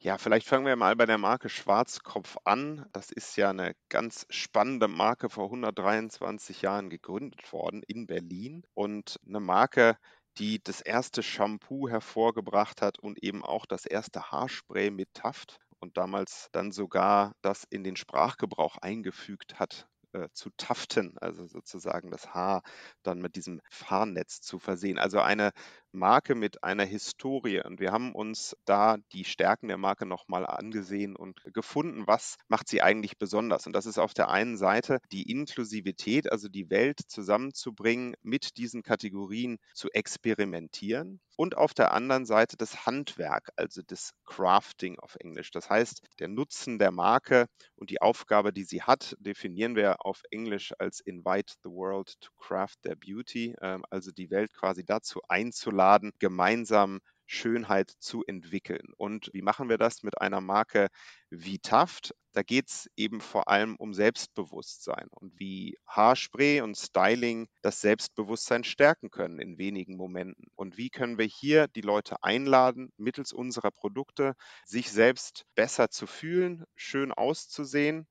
Ja, 0.00 0.16
vielleicht 0.18 0.46
fangen 0.48 0.66
wir 0.66 0.76
mal 0.76 0.94
bei 0.96 1.06
der 1.06 1.18
Marke 1.18 1.48
Schwarzkopf 1.48 2.36
an. 2.44 2.86
Das 2.92 3.10
ist 3.12 3.36
ja 3.36 3.50
eine 3.50 3.74
ganz 3.88 4.26
spannende 4.30 4.88
Marke 4.88 5.28
vor 5.28 5.44
123 5.46 6.62
Jahren 6.62 6.88
gegründet 6.90 7.52
worden 7.52 7.82
in 7.86 8.06
Berlin 8.06 8.64
und 8.74 9.20
eine 9.26 9.40
Marke, 9.40 9.96
die 10.38 10.60
das 10.62 10.80
erste 10.80 11.22
Shampoo 11.22 11.88
hervorgebracht 11.88 12.80
hat 12.82 12.98
und 13.00 13.22
eben 13.24 13.44
auch 13.44 13.66
das 13.66 13.86
erste 13.86 14.30
Haarspray 14.30 14.90
mit 14.90 15.12
Taft 15.14 15.58
und 15.80 15.96
damals 15.96 16.48
dann 16.52 16.70
sogar 16.72 17.34
das 17.42 17.64
in 17.68 17.82
den 17.84 17.96
Sprachgebrauch 17.96 18.76
eingefügt 18.78 19.58
hat 19.58 19.88
äh, 20.12 20.28
zu 20.32 20.50
taften, 20.56 21.16
also 21.20 21.46
sozusagen 21.46 22.10
das 22.10 22.34
Haar 22.34 22.62
dann 23.02 23.20
mit 23.20 23.36
diesem 23.36 23.60
Fahrnetz 23.70 24.40
zu 24.40 24.58
versehen. 24.58 24.98
Also 24.98 25.20
eine 25.20 25.50
Marke 25.92 26.34
mit 26.34 26.64
einer 26.64 26.84
Historie. 26.84 27.60
Und 27.62 27.80
wir 27.80 27.92
haben 27.92 28.14
uns 28.14 28.56
da 28.64 28.96
die 29.12 29.24
Stärken 29.24 29.68
der 29.68 29.78
Marke 29.78 30.06
nochmal 30.06 30.46
angesehen 30.46 31.16
und 31.16 31.42
gefunden, 31.52 32.06
was 32.06 32.36
macht 32.48 32.68
sie 32.68 32.82
eigentlich 32.82 33.18
besonders. 33.18 33.66
Und 33.66 33.72
das 33.72 33.86
ist 33.86 33.98
auf 33.98 34.14
der 34.14 34.28
einen 34.30 34.56
Seite 34.56 34.98
die 35.12 35.30
Inklusivität, 35.30 36.30
also 36.30 36.48
die 36.48 36.70
Welt 36.70 37.00
zusammenzubringen, 37.06 38.14
mit 38.22 38.56
diesen 38.56 38.82
Kategorien 38.82 39.58
zu 39.74 39.88
experimentieren. 39.90 41.20
Und 41.38 41.56
auf 41.56 41.72
der 41.72 41.92
anderen 41.92 42.26
Seite 42.26 42.56
das 42.56 42.84
Handwerk, 42.84 43.50
also 43.56 43.80
das 43.86 44.12
Crafting 44.26 44.98
auf 44.98 45.16
Englisch. 45.20 45.52
Das 45.52 45.70
heißt, 45.70 46.02
der 46.18 46.28
Nutzen 46.28 46.78
der 46.78 46.90
Marke 46.90 47.46
und 47.76 47.90
die 47.90 48.02
Aufgabe, 48.02 48.52
die 48.52 48.64
sie 48.64 48.82
hat, 48.82 49.14
definieren 49.20 49.76
wir 49.76 50.04
auf 50.04 50.22
Englisch 50.30 50.72
als 50.78 51.00
Invite 51.00 51.54
the 51.62 51.70
World 51.70 52.20
to 52.20 52.30
Craft 52.38 52.74
Their 52.82 52.96
Beauty, 52.96 53.54
ähm, 53.62 53.84
also 53.88 54.10
die 54.10 54.30
Welt 54.30 54.52
quasi 54.52 54.84
dazu 54.84 55.20
einzuladen, 55.28 55.78
einzuladen, 55.78 56.12
gemeinsam 56.18 57.00
Schönheit 57.28 57.92
zu 58.00 58.24
entwickeln. 58.26 58.92
Und 58.96 59.30
wie 59.32 59.42
machen 59.42 59.68
wir 59.68 59.78
das 59.78 60.02
mit 60.02 60.20
einer 60.20 60.40
Marke 60.40 60.88
wie 61.30 61.58
Taft? 61.58 62.14
Da 62.32 62.42
geht 62.42 62.68
es 62.68 62.88
eben 62.96 63.20
vor 63.20 63.48
allem 63.48 63.76
um 63.76 63.94
Selbstbewusstsein 63.94 65.08
und 65.10 65.38
wie 65.38 65.76
Haarspray 65.86 66.62
und 66.62 66.76
Styling 66.76 67.48
das 67.62 67.80
Selbstbewusstsein 67.80 68.64
stärken 68.64 69.10
können 69.10 69.40
in 69.40 69.58
wenigen 69.58 69.96
Momenten. 69.96 70.46
Und 70.54 70.78
wie 70.78 70.90
können 70.90 71.18
wir 71.18 71.26
hier 71.26 71.68
die 71.68 71.80
Leute 71.80 72.22
einladen, 72.22 72.92
mittels 72.96 73.32
unserer 73.32 73.70
Produkte 73.70 74.34
sich 74.64 74.90
selbst 74.90 75.44
besser 75.54 75.90
zu 75.90 76.06
fühlen, 76.06 76.64
schön 76.76 77.12
auszusehen 77.12 78.06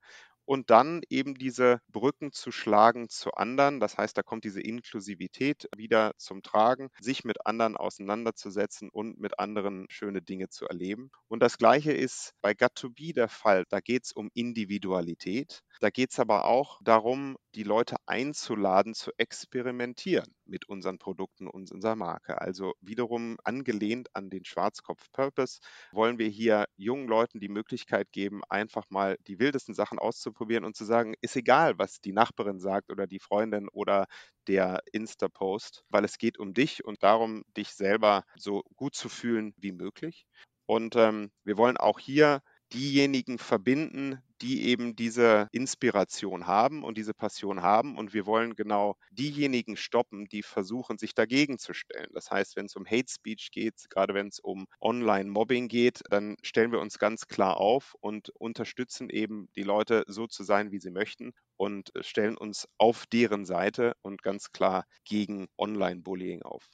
und 0.48 0.70
dann 0.70 1.02
eben 1.10 1.34
diese 1.34 1.82
Brücken 1.88 2.32
zu 2.32 2.50
schlagen 2.52 3.10
zu 3.10 3.32
anderen. 3.32 3.80
Das 3.80 3.98
heißt, 3.98 4.16
da 4.16 4.22
kommt 4.22 4.44
diese 4.44 4.62
Inklusivität 4.62 5.68
wieder 5.76 6.12
zum 6.16 6.42
Tragen, 6.42 6.88
sich 6.98 7.22
mit 7.22 7.44
anderen 7.44 7.76
auseinanderzusetzen 7.76 8.88
und 8.88 9.20
mit 9.20 9.38
anderen 9.38 9.84
schöne 9.90 10.22
Dinge 10.22 10.48
zu 10.48 10.64
erleben. 10.66 11.10
Und 11.28 11.42
das 11.42 11.58
Gleiche 11.58 11.92
ist 11.92 12.32
bei 12.40 12.52
Got2Be 12.52 13.12
der 13.12 13.28
Fall. 13.28 13.64
Da 13.68 13.80
geht 13.80 14.06
es 14.06 14.12
um 14.12 14.30
Individualität. 14.32 15.60
Da 15.80 15.90
geht 15.90 16.12
es 16.12 16.18
aber 16.18 16.46
auch 16.46 16.80
darum, 16.82 17.36
die 17.58 17.64
Leute 17.64 17.96
einzuladen, 18.06 18.94
zu 18.94 19.10
experimentieren 19.16 20.32
mit 20.44 20.68
unseren 20.68 21.00
Produkten 21.00 21.48
und 21.48 21.72
unserer 21.72 21.96
Marke. 21.96 22.40
Also 22.40 22.74
wiederum 22.80 23.36
angelehnt 23.42 24.14
an 24.14 24.30
den 24.30 24.44
Schwarzkopf-Purpose 24.44 25.58
wollen 25.90 26.20
wir 26.20 26.28
hier 26.28 26.66
jungen 26.76 27.08
Leuten 27.08 27.40
die 27.40 27.48
Möglichkeit 27.48 28.12
geben, 28.12 28.42
einfach 28.48 28.84
mal 28.90 29.16
die 29.26 29.40
wildesten 29.40 29.74
Sachen 29.74 29.98
auszuprobieren 29.98 30.64
und 30.64 30.76
zu 30.76 30.84
sagen, 30.84 31.14
ist 31.20 31.34
egal, 31.34 31.76
was 31.80 32.00
die 32.00 32.12
Nachbarin 32.12 32.60
sagt 32.60 32.92
oder 32.92 33.08
die 33.08 33.18
Freundin 33.18 33.68
oder 33.68 34.06
der 34.46 34.80
Insta-Post, 34.92 35.82
weil 35.88 36.04
es 36.04 36.16
geht 36.18 36.38
um 36.38 36.54
dich 36.54 36.84
und 36.84 37.02
darum, 37.02 37.42
dich 37.56 37.70
selber 37.70 38.22
so 38.36 38.62
gut 38.76 38.94
zu 38.94 39.08
fühlen 39.08 39.52
wie 39.56 39.72
möglich. 39.72 40.26
Und 40.66 40.94
ähm, 40.94 41.32
wir 41.42 41.56
wollen 41.56 41.76
auch 41.76 41.98
hier 41.98 42.40
diejenigen 42.72 43.38
verbinden, 43.38 44.20
die 44.42 44.66
eben 44.66 44.94
diese 44.94 45.48
Inspiration 45.52 46.46
haben 46.46 46.84
und 46.84 46.96
diese 46.96 47.14
Passion 47.14 47.62
haben. 47.62 47.96
Und 47.96 48.12
wir 48.14 48.26
wollen 48.26 48.54
genau 48.54 48.96
diejenigen 49.10 49.76
stoppen, 49.76 50.26
die 50.26 50.42
versuchen, 50.42 50.98
sich 50.98 51.14
dagegen 51.14 51.58
zu 51.58 51.74
stellen. 51.74 52.08
Das 52.14 52.30
heißt, 52.30 52.56
wenn 52.56 52.66
es 52.66 52.76
um 52.76 52.86
Hate 52.86 53.10
Speech 53.10 53.50
geht, 53.50 53.88
gerade 53.90 54.14
wenn 54.14 54.28
es 54.28 54.38
um 54.38 54.66
Online-Mobbing 54.80 55.68
geht, 55.68 56.02
dann 56.10 56.36
stellen 56.42 56.72
wir 56.72 56.80
uns 56.80 56.98
ganz 56.98 57.26
klar 57.26 57.56
auf 57.58 57.94
und 58.00 58.30
unterstützen 58.30 59.10
eben 59.10 59.48
die 59.56 59.62
Leute 59.62 60.04
so 60.06 60.26
zu 60.26 60.44
sein, 60.44 60.70
wie 60.70 60.78
sie 60.80 60.90
möchten 60.90 61.32
und 61.56 61.90
stellen 62.00 62.36
uns 62.36 62.68
auf 62.78 63.06
deren 63.06 63.44
Seite 63.44 63.94
und 64.02 64.22
ganz 64.22 64.52
klar 64.52 64.84
gegen 65.04 65.48
Online-Bullying 65.58 66.42
auf. 66.42 66.68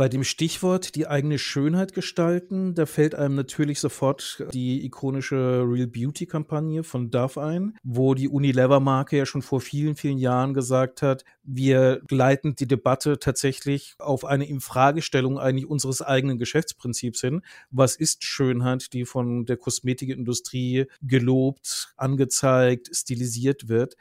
Bei 0.00 0.08
dem 0.08 0.24
Stichwort 0.24 0.94
die 0.94 1.08
eigene 1.08 1.38
Schönheit 1.38 1.92
gestalten, 1.92 2.74
da 2.74 2.86
fällt 2.86 3.14
einem 3.14 3.34
natürlich 3.34 3.80
sofort 3.80 4.46
die 4.54 4.82
ikonische 4.86 5.62
Real 5.66 5.88
Beauty 5.88 6.24
Kampagne 6.24 6.82
von 6.84 7.10
Dove 7.10 7.42
ein, 7.42 7.76
wo 7.82 8.14
die 8.14 8.28
Unilever-Marke 8.28 9.18
ja 9.18 9.26
schon 9.26 9.42
vor 9.42 9.60
vielen, 9.60 9.96
vielen 9.96 10.16
Jahren 10.16 10.54
gesagt 10.54 11.02
hat, 11.02 11.26
wir 11.42 12.00
gleiten 12.08 12.54
die 12.56 12.66
Debatte 12.66 13.18
tatsächlich 13.18 13.94
auf 13.98 14.24
eine 14.24 14.48
Infragestellung 14.48 15.38
eigentlich 15.38 15.66
unseres 15.68 16.00
eigenen 16.00 16.38
Geschäftsprinzips 16.38 17.20
hin. 17.20 17.42
Was 17.70 17.94
ist 17.94 18.24
Schönheit, 18.24 18.94
die 18.94 19.04
von 19.04 19.44
der 19.44 19.58
Kosmetikindustrie 19.58 20.86
gelobt, 21.02 21.92
angezeigt, 21.98 22.88
stilisiert 22.96 23.68
wird? 23.68 23.96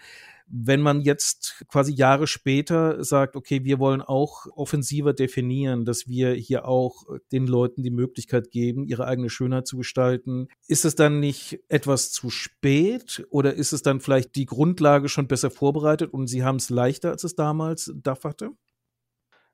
Wenn 0.52 0.82
man 0.82 1.02
jetzt 1.02 1.64
quasi 1.68 1.94
Jahre 1.94 2.28
später 2.28 3.04
sagt, 3.04 3.36
okay, 3.36 3.64
wir 3.64 3.80
wollen 3.80 4.02
auch 4.02 4.46
offensiver 4.56 5.14
definieren, 5.14 5.86
dass 5.86 6.08
wir 6.08 6.34
hier 6.34 6.68
auch 6.68 7.06
den 7.32 7.48
Leuten 7.48 7.84
die 7.84 7.92
Möglichkeit 7.92 8.52
geben, 8.52 8.86
ihre 8.86 9.06
eigene 9.06 9.30
Schönheit 9.30 9.68
zu 9.68 9.78
gestalten, 9.78 10.48
ist 10.68 10.86
es 10.86 10.96
dann 10.96 11.20
nicht 11.20 11.60
etwas 11.68 12.12
zu 12.12 12.30
spät 12.30 13.26
oder 13.30 13.54
ist 13.54 13.74
es 13.74 13.82
dann 13.82 14.00
vielleicht 14.00 14.36
die 14.36 14.46
Grundlage 14.46 15.10
schon 15.10 15.28
besser 15.28 15.52
vorbereitet 15.52 16.14
und 16.14 16.28
sie 16.28 16.44
haben 16.44 16.58
es 16.58 16.70
leichter, 16.70 17.12
als 17.12 17.24
es 17.24 17.36
damals 17.36 17.94
DAF 17.96 18.24
hatte? 18.24 18.52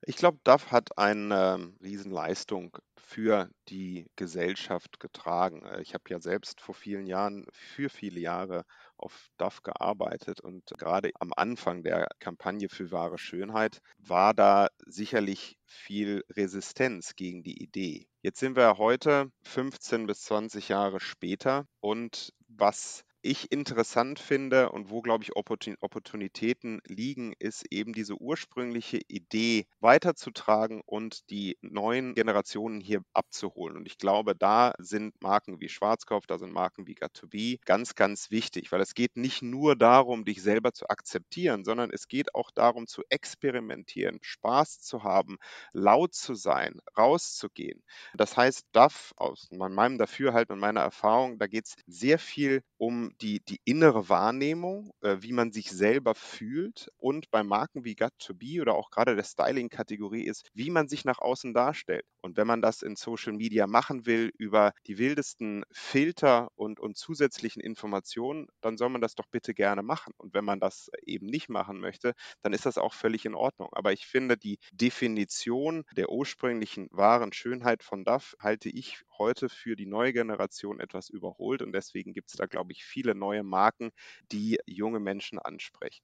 Ich 0.07 0.17
glaube, 0.17 0.37
DAF 0.43 0.71
hat 0.71 0.99
eine 0.99 1.55
ähm, 1.55 1.77
Riesenleistung 1.81 2.77
für 2.95 3.49
die 3.69 4.05
Gesellschaft 4.15 4.99
getragen. 4.99 5.65
Äh, 5.65 5.81
ich 5.81 5.95
habe 5.95 6.03
ja 6.09 6.19
selbst 6.19 6.61
vor 6.61 6.75
vielen 6.75 7.07
Jahren, 7.07 7.47
für 7.51 7.89
viele 7.89 8.19
Jahre 8.19 8.65
auf 8.97 9.29
DAF 9.37 9.63
gearbeitet 9.63 10.41
und 10.41 10.63
gerade 10.77 11.09
am 11.19 11.33
Anfang 11.35 11.81
der 11.81 12.07
Kampagne 12.19 12.69
für 12.69 12.91
wahre 12.91 13.17
Schönheit 13.17 13.81
war 13.97 14.35
da 14.35 14.67
sicherlich 14.85 15.57
viel 15.65 16.23
Resistenz 16.29 17.15
gegen 17.15 17.41
die 17.41 17.63
Idee. 17.63 18.07
Jetzt 18.21 18.39
sind 18.39 18.55
wir 18.55 18.77
heute 18.77 19.31
15 19.41 20.05
bis 20.05 20.21
20 20.21 20.69
Jahre 20.69 20.99
später 20.99 21.65
und 21.79 22.31
was 22.47 23.03
ich 23.25 23.51
interessant 23.51 24.19
finde 24.19 24.69
und 24.69 24.91
wo, 24.91 25.01
glaube 25.01 25.23
ich, 25.23 25.35
Opportunitäten 25.35 26.79
liegen, 26.85 27.33
ist 27.39 27.65
eben 27.71 27.91
diese 27.91 28.15
ursprüngliche 28.21 28.99
Idee 29.07 29.65
weiterzutragen 29.79 30.81
und 30.85 31.27
die 31.31 31.57
neuen 31.61 32.13
Generationen 32.13 32.79
hier 32.81 33.01
abzuholen. 33.13 33.77
Und 33.77 33.87
ich 33.87 33.97
glaube, 33.97 34.35
da 34.35 34.73
sind 34.77 35.19
Marken 35.23 35.59
wie 35.59 35.69
Schwarzkopf, 35.69 36.27
da 36.27 36.37
sind 36.37 36.53
Marken 36.53 36.85
wie 36.85 36.93
Got2B 36.93 37.59
ganz, 37.65 37.95
ganz 37.95 38.29
wichtig, 38.29 38.71
weil 38.71 38.81
es 38.81 38.93
geht 38.93 39.17
nicht 39.17 39.41
nur 39.41 39.75
darum, 39.75 40.23
dich 40.23 40.43
selber 40.43 40.73
zu 40.73 40.87
akzeptieren, 40.87 41.63
sondern 41.63 41.89
es 41.91 42.07
geht 42.07 42.35
auch 42.35 42.51
darum, 42.51 42.85
zu 42.85 43.01
experimentieren, 43.09 44.19
Spaß 44.21 44.81
zu 44.81 45.03
haben, 45.03 45.37
laut 45.73 46.13
zu 46.13 46.35
sein, 46.35 46.79
rauszugehen. 46.95 47.81
Das 48.13 48.37
heißt, 48.37 48.67
DAF 48.71 49.13
aus 49.17 49.47
meinem 49.51 49.97
Dafürhalten 49.97 50.53
und 50.53 50.59
meiner 50.59 50.81
Erfahrung, 50.81 51.39
da 51.39 51.47
geht 51.47 51.65
es 51.65 51.75
sehr 51.87 52.19
viel 52.19 52.61
um 52.77 53.14
die, 53.21 53.39
die 53.43 53.59
innere 53.65 54.09
Wahrnehmung, 54.09 54.91
äh, 55.01 55.17
wie 55.21 55.31
man 55.33 55.51
sich 55.51 55.69
selber 55.71 56.15
fühlt 56.15 56.89
und 56.97 57.31
bei 57.31 57.43
Marken 57.43 57.85
wie 57.85 57.95
Got2Be 57.95 58.61
oder 58.61 58.75
auch 58.75 58.89
gerade 58.91 59.15
der 59.15 59.23
Styling-Kategorie 59.23 60.23
ist, 60.25 60.49
wie 60.53 60.69
man 60.69 60.87
sich 60.87 61.05
nach 61.05 61.19
außen 61.19 61.53
darstellt. 61.53 62.05
Und 62.21 62.37
wenn 62.37 62.47
man 62.47 62.61
das 62.61 62.81
in 62.81 62.95
Social 62.95 63.33
Media 63.33 63.67
machen 63.67 64.05
will 64.05 64.31
über 64.37 64.73
die 64.87 64.97
wildesten 64.97 65.63
Filter 65.71 66.49
und, 66.55 66.79
und 66.79 66.97
zusätzlichen 66.97 67.61
Informationen, 67.61 68.47
dann 68.61 68.77
soll 68.77 68.89
man 68.89 69.01
das 69.01 69.15
doch 69.15 69.27
bitte 69.31 69.53
gerne 69.53 69.83
machen. 69.83 70.13
Und 70.17 70.33
wenn 70.33 70.45
man 70.45 70.59
das 70.59 70.89
eben 71.05 71.27
nicht 71.27 71.49
machen 71.49 71.79
möchte, 71.79 72.13
dann 72.41 72.53
ist 72.53 72.65
das 72.65 72.77
auch 72.77 72.93
völlig 72.93 73.25
in 73.25 73.35
Ordnung. 73.35 73.69
Aber 73.73 73.93
ich 73.93 74.05
finde, 74.07 74.37
die 74.37 74.57
Definition 74.71 75.83
der 75.95 76.09
ursprünglichen 76.09 76.87
wahren 76.91 77.33
Schönheit 77.33 77.83
von 77.83 78.03
DAF 78.03 78.35
halte 78.39 78.69
ich 78.69 79.03
heute 79.17 79.49
für 79.49 79.75
die 79.75 79.85
neue 79.85 80.13
Generation 80.13 80.79
etwas 80.79 81.09
überholt 81.09 81.61
und 81.61 81.73
deswegen 81.73 82.13
gibt 82.13 82.29
es 82.29 82.37
da, 82.37 82.45
glaube 82.45 82.71
ich, 82.71 82.85
viele 82.85 83.15
neue 83.15 83.43
Marken, 83.43 83.91
die 84.31 84.59
junge 84.65 84.99
Menschen 84.99 85.39
ansprechen. 85.39 86.03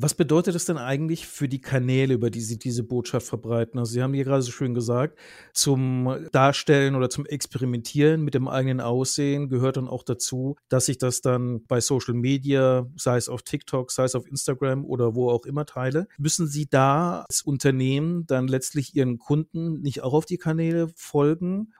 Was 0.00 0.14
bedeutet 0.14 0.54
das 0.54 0.64
denn 0.64 0.78
eigentlich 0.78 1.26
für 1.26 1.48
die 1.48 1.60
Kanäle, 1.60 2.14
über 2.14 2.30
die 2.30 2.40
Sie 2.40 2.56
diese 2.56 2.84
Botschaft 2.84 3.26
verbreiten? 3.26 3.80
Also 3.80 3.94
Sie 3.94 4.00
haben 4.00 4.14
hier 4.14 4.22
gerade 4.22 4.42
so 4.42 4.52
schön 4.52 4.72
gesagt, 4.72 5.18
zum 5.52 6.28
Darstellen 6.30 6.94
oder 6.94 7.10
zum 7.10 7.26
Experimentieren 7.26 8.22
mit 8.22 8.34
dem 8.34 8.46
eigenen 8.46 8.80
Aussehen 8.80 9.48
gehört 9.48 9.76
dann 9.76 9.88
auch 9.88 10.04
dazu, 10.04 10.54
dass 10.68 10.88
ich 10.88 10.98
das 10.98 11.20
dann 11.20 11.66
bei 11.66 11.80
Social 11.80 12.14
Media, 12.14 12.86
sei 12.94 13.16
es 13.16 13.28
auf 13.28 13.42
TikTok, 13.42 13.90
sei 13.90 14.04
es 14.04 14.14
auf 14.14 14.28
Instagram 14.28 14.84
oder 14.84 15.16
wo 15.16 15.30
auch 15.30 15.44
immer 15.44 15.66
teile. 15.66 16.06
Müssen 16.16 16.46
Sie 16.46 16.66
da 16.66 17.24
als 17.28 17.42
Unternehmen 17.42 18.24
dann 18.28 18.46
letztlich 18.46 18.94
Ihren 18.94 19.18
Kunden 19.18 19.80
nicht 19.80 20.04
auch 20.04 20.12
auf 20.12 20.26
die 20.26 20.38
Kanäle 20.38 20.92
folgen? 20.94 21.72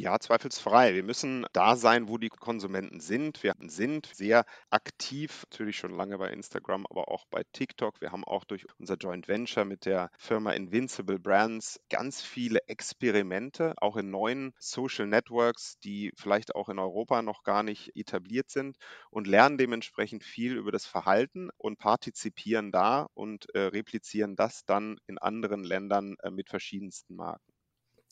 Ja, 0.00 0.20
zweifelsfrei. 0.20 0.94
Wir 0.94 1.02
müssen 1.02 1.44
da 1.52 1.74
sein, 1.74 2.06
wo 2.06 2.18
die 2.18 2.28
Konsumenten 2.28 3.00
sind. 3.00 3.42
Wir 3.42 3.54
sind 3.66 4.06
sehr 4.14 4.44
aktiv, 4.70 5.44
natürlich 5.50 5.76
schon 5.76 5.90
lange 5.90 6.16
bei 6.18 6.30
Instagram, 6.30 6.86
aber 6.88 7.08
auch 7.08 7.24
bei 7.26 7.42
TikTok. 7.52 8.00
Wir 8.00 8.12
haben 8.12 8.22
auch 8.22 8.44
durch 8.44 8.64
unser 8.78 8.94
Joint 8.94 9.26
Venture 9.26 9.64
mit 9.64 9.86
der 9.86 10.12
Firma 10.16 10.52
Invincible 10.52 11.18
Brands 11.18 11.80
ganz 11.90 12.22
viele 12.22 12.60
Experimente, 12.68 13.74
auch 13.78 13.96
in 13.96 14.12
neuen 14.12 14.54
Social 14.60 15.08
Networks, 15.08 15.80
die 15.80 16.12
vielleicht 16.14 16.54
auch 16.54 16.68
in 16.68 16.78
Europa 16.78 17.20
noch 17.22 17.42
gar 17.42 17.64
nicht 17.64 17.96
etabliert 17.96 18.50
sind 18.50 18.76
und 19.10 19.26
lernen 19.26 19.58
dementsprechend 19.58 20.22
viel 20.22 20.56
über 20.56 20.70
das 20.70 20.86
Verhalten 20.86 21.50
und 21.56 21.80
partizipieren 21.80 22.70
da 22.70 23.08
und 23.14 23.52
äh, 23.52 23.62
replizieren 23.62 24.36
das 24.36 24.64
dann 24.64 25.00
in 25.08 25.18
anderen 25.18 25.64
Ländern 25.64 26.14
äh, 26.22 26.30
mit 26.30 26.48
verschiedensten 26.48 27.16
Marken. 27.16 27.57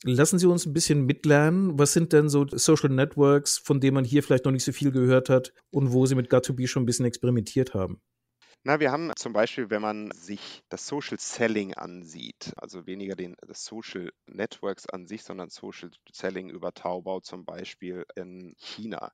Lassen 0.03 0.37
Sie 0.37 0.45
uns 0.45 0.65
ein 0.65 0.73
bisschen 0.73 1.05
mitlernen. 1.05 1.79
Was 1.79 1.93
sind 1.93 2.13
denn 2.13 2.29
so 2.29 2.45
Social 2.47 2.89
Networks, 2.89 3.57
von 3.57 3.79
denen 3.79 3.95
man 3.95 4.05
hier 4.05 4.21
vielleicht 4.21 4.45
noch 4.45 4.51
nicht 4.51 4.63
so 4.63 4.71
viel 4.71 4.91
gehört 4.91 5.29
hat 5.29 5.53
und 5.71 5.91
wo 5.91 6.05
Sie 6.05 6.15
mit 6.15 6.31
Got2B 6.31 6.67
schon 6.67 6.83
ein 6.83 6.85
bisschen 6.85 7.05
experimentiert 7.05 7.73
haben? 7.73 8.01
Na, 8.63 8.79
wir 8.79 8.91
haben 8.91 9.11
zum 9.15 9.33
Beispiel, 9.33 9.69
wenn 9.69 9.81
man 9.81 10.11
sich 10.11 10.61
das 10.67 10.85
Social 10.85 11.17
Selling 11.19 11.73
ansieht, 11.75 12.51
also 12.57 12.85
weniger 12.85 13.15
den 13.15 13.35
Social 13.53 14.11
Networks 14.25 14.89
an 14.89 15.07
sich, 15.07 15.23
sondern 15.23 15.49
Social 15.49 15.89
Selling 16.11 16.49
über 16.49 16.73
Taobao 16.73 17.21
zum 17.21 17.45
Beispiel 17.45 18.05
in 18.15 18.55
China 18.57 19.13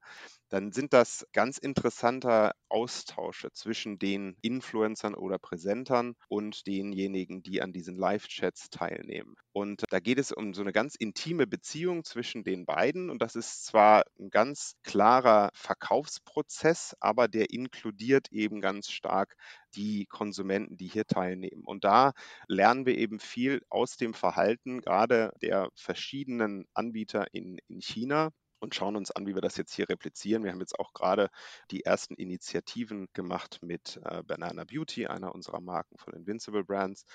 dann 0.54 0.72
sind 0.72 0.94
das 0.94 1.26
ganz 1.34 1.58
interessante 1.58 2.52
Austausche 2.70 3.52
zwischen 3.54 3.98
den 3.98 4.38
Influencern 4.44 5.16
oder 5.16 5.40
Präsentern 5.40 6.14
und 6.28 6.68
denjenigen, 6.68 7.42
die 7.42 7.64
an 7.64 7.74
diesen 7.74 7.96
Live-Chats 7.96 8.70
teilnehmen. 8.70 9.36
Und 9.52 9.82
da 9.90 10.00
geht 10.00 10.20
es 10.20 10.32
um 10.32 10.54
so 10.54 10.62
eine 10.62 10.72
ganz 10.72 10.94
intime 10.94 11.48
Beziehung 11.48 12.04
zwischen 12.04 12.44
den 12.44 12.68
beiden. 12.68 13.10
Und 13.10 13.24
das 13.24 13.36
ist 13.36 13.66
zwar 13.66 14.04
ein 14.20 14.30
ganz 14.30 14.76
klarer 14.84 15.50
Verkaufsprozess, 15.56 16.96
aber 17.00 17.28
der 17.28 17.50
inkludiert 17.50 18.32
eben 18.32 18.62
ganz 18.62 18.92
stark 18.92 19.36
die 19.74 20.06
Konsumenten, 20.06 20.78
die 20.78 20.88
hier 20.88 21.08
teilnehmen. 21.08 21.64
Und 21.66 21.84
da 21.84 22.14
lernen 22.48 22.86
wir 22.86 22.96
eben 22.96 23.20
viel 23.20 23.64
aus 23.72 23.98
dem 23.98 24.14
Verhalten 24.14 24.82
gerade 24.82 25.34
der 25.42 25.70
verschiedenen 25.74 26.68
Anbieter 26.76 27.26
in, 27.34 27.58
in 27.68 27.82
China 27.82 28.30
und 28.64 28.74
schauen 28.74 28.96
uns 28.96 29.12
an, 29.12 29.28
wie 29.28 29.36
wir 29.36 29.42
das 29.42 29.58
jetzt 29.58 29.74
hier 29.76 29.90
replizieren. 29.90 30.44
Wir 30.44 30.52
haben 30.52 30.62
jetzt 30.62 30.80
auch 30.80 30.94
gerade 30.94 31.30
die 31.70 31.84
ersten 31.84 32.16
Initiativen 32.16 33.08
gemacht 33.14 33.60
mit 33.62 34.00
äh, 34.06 34.24
Banana 34.24 34.64
Beauty, 34.64 35.06
einer 35.06 35.36
unserer 35.36 35.60
Marken 35.60 35.98
von 35.98 36.14
Invincible 36.14 36.64
Brands 36.64 37.06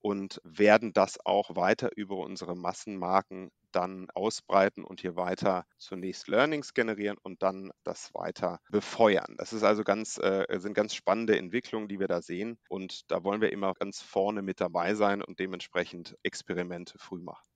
und 0.00 0.40
werden 0.44 0.92
das 0.92 1.18
auch 1.24 1.54
weiter 1.56 1.90
über 1.96 2.16
unsere 2.16 2.56
Massenmarken 2.56 3.50
dann 3.70 4.08
ausbreiten 4.14 4.84
und 4.84 5.00
hier 5.00 5.16
weiter 5.16 5.64
zunächst 5.78 6.28
Learnings 6.28 6.74
generieren 6.74 7.18
und 7.22 7.42
dann 7.42 7.70
das 7.84 8.12
weiter 8.12 8.58
befeuern. 8.70 9.36
Das 9.38 9.52
ist 9.52 9.62
also 9.62 9.84
ganz, 9.84 10.18
äh, 10.18 10.44
sind 10.58 10.74
ganz 10.74 10.94
spannende 10.94 11.38
Entwicklungen, 11.38 11.88
die 11.88 12.00
wir 12.00 12.08
da 12.08 12.20
sehen. 12.20 12.58
Und 12.68 13.10
da 13.10 13.22
wollen 13.22 13.40
wir 13.40 13.52
immer 13.52 13.74
ganz 13.74 14.02
vorne 14.02 14.42
mit 14.42 14.60
dabei 14.60 14.94
sein 14.94 15.22
und 15.22 15.38
dementsprechend 15.38 16.16
Experimente 16.22 16.98
früh 16.98 17.20
machen. 17.20 17.46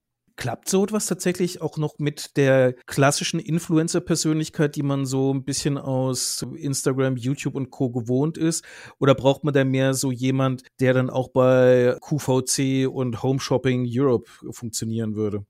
Klappt 0.40 0.70
so 0.70 0.82
etwas 0.82 1.04
tatsächlich 1.04 1.60
auch 1.60 1.76
noch 1.76 1.98
mit 1.98 2.38
der 2.38 2.72
klassischen 2.86 3.40
Influencer-Persönlichkeit, 3.40 4.74
die 4.74 4.82
man 4.82 5.04
so 5.04 5.34
ein 5.34 5.44
bisschen 5.44 5.76
aus 5.76 6.46
Instagram, 6.56 7.18
YouTube 7.18 7.56
und 7.56 7.68
Co. 7.68 7.90
gewohnt 7.90 8.38
ist? 8.38 8.64
Oder 8.98 9.14
braucht 9.14 9.44
man 9.44 9.52
da 9.52 9.64
mehr 9.66 9.92
so 9.92 10.10
jemand, 10.10 10.62
der 10.80 10.94
dann 10.94 11.10
auch 11.10 11.28
bei 11.28 11.94
QVC 12.00 12.88
und 12.90 13.22
Home 13.22 13.38
Shopping 13.38 13.86
Europe 13.86 14.30
funktionieren 14.50 15.14
würde? 15.14 15.44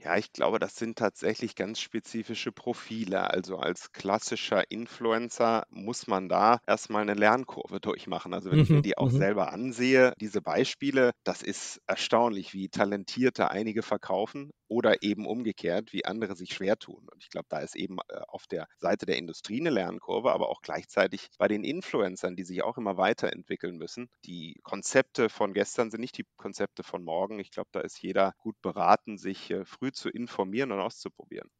Ja, 0.00 0.16
ich 0.16 0.32
glaube, 0.32 0.60
das 0.60 0.76
sind 0.76 0.96
tatsächlich 0.96 1.56
ganz 1.56 1.80
spezifische 1.80 2.52
Profile. 2.52 3.30
Also 3.30 3.56
als 3.58 3.90
klassischer 3.90 4.70
Influencer 4.70 5.64
muss 5.70 6.06
man 6.06 6.28
da 6.28 6.60
erstmal 6.68 7.02
eine 7.02 7.14
Lernkurve 7.14 7.80
durchmachen. 7.80 8.32
Also 8.32 8.52
wenn 8.52 8.60
ich 8.60 8.72
mir 8.72 8.80
Mhm, 8.80 8.82
die 8.82 8.96
auch 8.96 9.10
mhm. 9.10 9.10
selber 9.10 9.52
ansehe, 9.52 10.12
diese 10.20 10.40
Beispiele, 10.40 11.10
das 11.24 11.42
ist 11.42 11.80
erstaunlich, 11.88 12.54
wie 12.54 12.68
talentierte 12.68 13.50
einige 13.50 13.82
verkaufen 13.82 14.52
oder 14.68 15.02
eben 15.02 15.26
umgekehrt, 15.26 15.92
wie 15.92 16.04
andere 16.04 16.36
sich 16.36 16.54
schwer 16.54 16.76
tun. 16.78 17.08
Und 17.12 17.20
ich 17.24 17.30
glaube, 17.30 17.46
da 17.48 17.58
ist 17.58 17.74
eben 17.74 17.98
äh, 18.08 18.20
auf 18.28 18.46
der 18.46 18.68
Seite 18.76 19.04
der 19.04 19.16
Industrie 19.16 19.58
eine 19.60 19.70
Lernkurve, 19.70 20.30
aber 20.30 20.48
auch 20.48 20.60
gleichzeitig 20.62 21.26
bei 21.38 21.48
den 21.48 21.64
Influencern, 21.64 22.36
die 22.36 22.44
sich 22.44 22.62
auch 22.62 22.78
immer 22.78 22.98
weiterentwickeln 22.98 23.76
müssen. 23.78 24.08
Die 24.24 24.60
Konzepte 24.62 25.28
von 25.28 25.54
gestern 25.54 25.90
sind 25.90 26.00
nicht 26.02 26.18
die 26.18 26.26
Konzepte 26.36 26.82
von 26.84 27.02
morgen. 27.02 27.40
Ich 27.40 27.50
glaube, 27.50 27.70
da 27.72 27.80
ist 27.80 28.00
jeder 28.00 28.34
gut 28.38 28.60
beraten, 28.62 29.16
sich 29.18 29.50
äh, 29.50 29.64
früh 29.64 29.87
zu 29.92 30.08
informieren 30.08 30.72
und 30.72 30.80
auszuprobieren. 30.80 31.50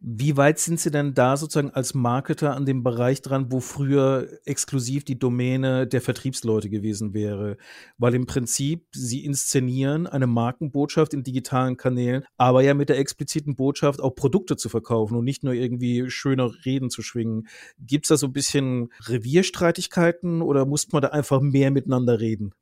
Wie 0.00 0.36
weit 0.36 0.58
sind 0.58 0.78
Sie 0.78 0.90
denn 0.90 1.14
da 1.14 1.36
sozusagen 1.36 1.70
als 1.70 1.94
Marketer 1.94 2.54
an 2.54 2.66
dem 2.66 2.82
Bereich 2.82 3.22
dran, 3.22 3.50
wo 3.50 3.60
früher 3.60 4.28
exklusiv 4.44 5.04
die 5.04 5.18
Domäne 5.18 5.86
der 5.86 6.02
Vertriebsleute 6.02 6.68
gewesen 6.68 7.14
wäre? 7.14 7.56
Weil 7.96 8.14
im 8.14 8.26
Prinzip 8.26 8.86
Sie 8.92 9.24
inszenieren 9.24 10.06
eine 10.06 10.26
Markenbotschaft 10.26 11.14
in 11.14 11.22
digitalen 11.22 11.78
Kanälen, 11.78 12.24
aber 12.36 12.62
ja 12.62 12.74
mit 12.74 12.90
der 12.90 12.98
expliziten 12.98 13.56
Botschaft 13.56 14.02
auch 14.02 14.14
Produkte 14.14 14.56
zu 14.56 14.68
verkaufen 14.68 15.16
und 15.16 15.24
nicht 15.24 15.44
nur 15.44 15.54
irgendwie 15.54 16.10
schöne 16.10 16.52
Reden 16.66 16.90
zu 16.90 17.02
schwingen. 17.02 17.48
Gibt 17.78 18.04
es 18.04 18.08
da 18.08 18.16
so 18.18 18.26
ein 18.26 18.32
bisschen 18.34 18.92
Revierstreitigkeiten 19.06 20.42
oder 20.42 20.66
muss 20.66 20.92
man 20.92 21.02
da 21.02 21.08
einfach 21.08 21.40
mehr 21.40 21.70
miteinander 21.70 22.20
reden? 22.20 22.52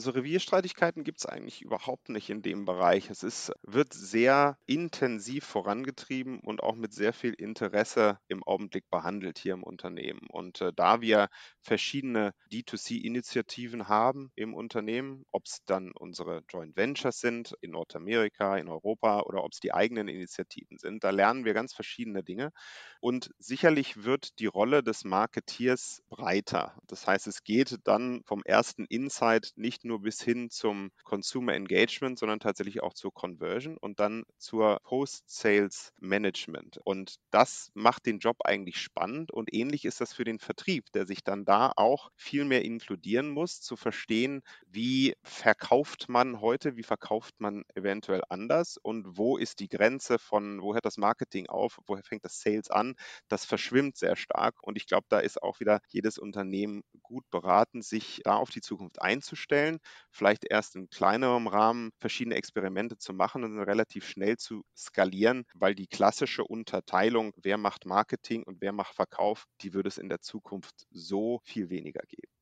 Also 0.00 0.12
Revierstreitigkeiten 0.12 1.04
gibt 1.04 1.18
es 1.18 1.26
eigentlich 1.26 1.60
überhaupt 1.60 2.08
nicht 2.08 2.30
in 2.30 2.40
dem 2.40 2.64
Bereich. 2.64 3.10
Es 3.10 3.22
ist, 3.22 3.52
wird 3.60 3.92
sehr 3.92 4.56
intensiv 4.64 5.44
vorangetrieben 5.44 6.40
und 6.40 6.62
auch 6.62 6.74
mit 6.74 6.94
sehr 6.94 7.12
viel 7.12 7.34
Interesse 7.34 8.18
im 8.26 8.42
Augenblick 8.42 8.88
behandelt 8.88 9.36
hier 9.36 9.52
im 9.52 9.62
Unternehmen. 9.62 10.26
Und 10.30 10.62
äh, 10.62 10.72
da 10.74 11.02
wir 11.02 11.28
verschiedene 11.60 12.32
D2C-Initiativen 12.50 13.88
haben 13.88 14.32
im 14.36 14.54
Unternehmen, 14.54 15.26
ob 15.32 15.44
es 15.44 15.58
dann 15.66 15.92
unsere 15.92 16.44
Joint 16.48 16.78
Ventures 16.78 17.20
sind 17.20 17.54
in 17.60 17.72
Nordamerika, 17.72 18.56
in 18.56 18.68
Europa 18.68 19.20
oder 19.24 19.44
ob 19.44 19.52
es 19.52 19.60
die 19.60 19.74
eigenen 19.74 20.08
Initiativen 20.08 20.78
sind, 20.78 21.04
da 21.04 21.10
lernen 21.10 21.44
wir 21.44 21.52
ganz 21.52 21.74
verschiedene 21.74 22.22
Dinge. 22.22 22.52
Und 23.00 23.34
sicherlich 23.38 24.04
wird 24.04 24.38
die 24.38 24.46
Rolle 24.46 24.82
des 24.82 25.04
Marketeers 25.04 26.02
breiter. 26.08 26.74
Das 26.86 27.06
heißt, 27.06 27.26
es 27.26 27.44
geht 27.44 27.76
dann 27.84 28.22
vom 28.24 28.42
ersten 28.44 28.86
Insight 28.86 29.52
nicht 29.56 29.84
nur 29.84 29.89
bis 29.98 30.22
hin 30.22 30.50
zum 30.50 30.90
Consumer 31.04 31.54
Engagement, 31.54 32.18
sondern 32.18 32.40
tatsächlich 32.40 32.82
auch 32.82 32.94
zur 32.94 33.12
Conversion 33.12 33.76
und 33.76 34.00
dann 34.00 34.24
zur 34.38 34.78
Post-Sales 34.84 35.92
Management. 36.00 36.78
Und 36.84 37.16
das 37.30 37.70
macht 37.74 38.06
den 38.06 38.18
Job 38.18 38.36
eigentlich 38.44 38.78
spannend 38.78 39.30
und 39.32 39.52
ähnlich 39.52 39.84
ist 39.84 40.00
das 40.00 40.12
für 40.12 40.24
den 40.24 40.38
Vertrieb, 40.38 40.90
der 40.92 41.06
sich 41.06 41.24
dann 41.24 41.44
da 41.44 41.72
auch 41.76 42.10
viel 42.16 42.44
mehr 42.44 42.64
inkludieren 42.64 43.30
muss, 43.30 43.60
zu 43.60 43.76
verstehen, 43.76 44.42
wie 44.66 45.14
verkauft 45.22 46.08
man 46.08 46.40
heute, 46.40 46.76
wie 46.76 46.82
verkauft 46.82 47.34
man 47.38 47.64
eventuell 47.74 48.22
anders 48.28 48.76
und 48.76 49.16
wo 49.16 49.36
ist 49.36 49.60
die 49.60 49.68
Grenze 49.68 50.18
von, 50.18 50.60
wo 50.62 50.74
hört 50.74 50.84
das 50.86 50.98
Marketing 50.98 51.48
auf, 51.48 51.78
wo 51.86 51.96
fängt 52.02 52.24
das 52.24 52.40
Sales 52.40 52.70
an, 52.70 52.94
das 53.28 53.44
verschwimmt 53.44 53.96
sehr 53.96 54.16
stark 54.16 54.56
und 54.62 54.76
ich 54.76 54.86
glaube, 54.86 55.06
da 55.08 55.18
ist 55.20 55.42
auch 55.42 55.60
wieder 55.60 55.80
jedes 55.88 56.18
Unternehmen 56.18 56.82
gut 57.02 57.28
beraten, 57.30 57.82
sich 57.82 58.20
da 58.24 58.36
auf 58.36 58.50
die 58.50 58.60
Zukunft 58.60 59.00
einzustellen, 59.00 59.69
vielleicht 60.10 60.44
erst 60.50 60.74
in 60.76 60.88
kleinerem 60.90 61.46
Rahmen 61.46 61.90
verschiedene 61.98 62.34
Experimente 62.36 62.96
zu 62.98 63.12
machen 63.12 63.44
und 63.44 63.58
relativ 63.60 64.06
schnell 64.06 64.36
zu 64.36 64.62
skalieren, 64.76 65.44
weil 65.54 65.74
die 65.74 65.86
klassische 65.86 66.44
Unterteilung, 66.44 67.32
wer 67.36 67.58
macht 67.58 67.86
Marketing 67.86 68.42
und 68.44 68.60
wer 68.60 68.72
macht 68.72 68.94
Verkauf, 68.94 69.44
die 69.62 69.72
würde 69.74 69.88
es 69.88 69.98
in 69.98 70.08
der 70.08 70.20
Zukunft 70.20 70.86
so 70.90 71.40
viel 71.44 71.70
weniger 71.70 72.02
geben. 72.08 72.32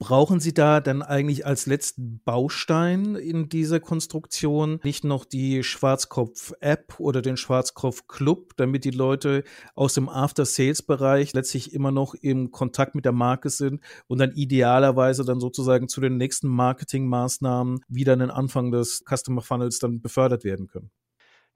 Brauchen 0.00 0.40
Sie 0.40 0.52
da 0.52 0.80
dann 0.80 1.02
eigentlich 1.02 1.46
als 1.46 1.66
letzten 1.66 2.20
Baustein 2.24 3.14
in 3.14 3.48
dieser 3.48 3.78
Konstruktion 3.78 4.80
nicht 4.82 5.04
noch 5.04 5.24
die 5.24 5.62
Schwarzkopf-App 5.62 6.98
oder 6.98 7.22
den 7.22 7.36
Schwarzkopf-Club, 7.36 8.54
damit 8.56 8.84
die 8.84 8.90
Leute 8.90 9.44
aus 9.74 9.94
dem 9.94 10.08
After-Sales-Bereich 10.08 11.32
letztlich 11.32 11.72
immer 11.72 11.92
noch 11.92 12.14
im 12.14 12.50
Kontakt 12.50 12.96
mit 12.96 13.04
der 13.04 13.12
Marke 13.12 13.50
sind 13.50 13.80
und 14.08 14.18
dann 14.18 14.32
idealerweise 14.32 15.24
dann 15.24 15.40
sozusagen 15.40 15.88
zu 15.88 16.00
den 16.00 16.16
nächsten 16.16 16.48
Marketingmaßnahmen 16.48 17.80
wieder 17.88 18.14
an 18.14 18.18
den 18.18 18.30
Anfang 18.30 18.72
des 18.72 19.04
Customer 19.08 19.42
Funnels 19.42 19.78
dann 19.78 20.02
befördert 20.02 20.42
werden 20.42 20.66
können? 20.66 20.90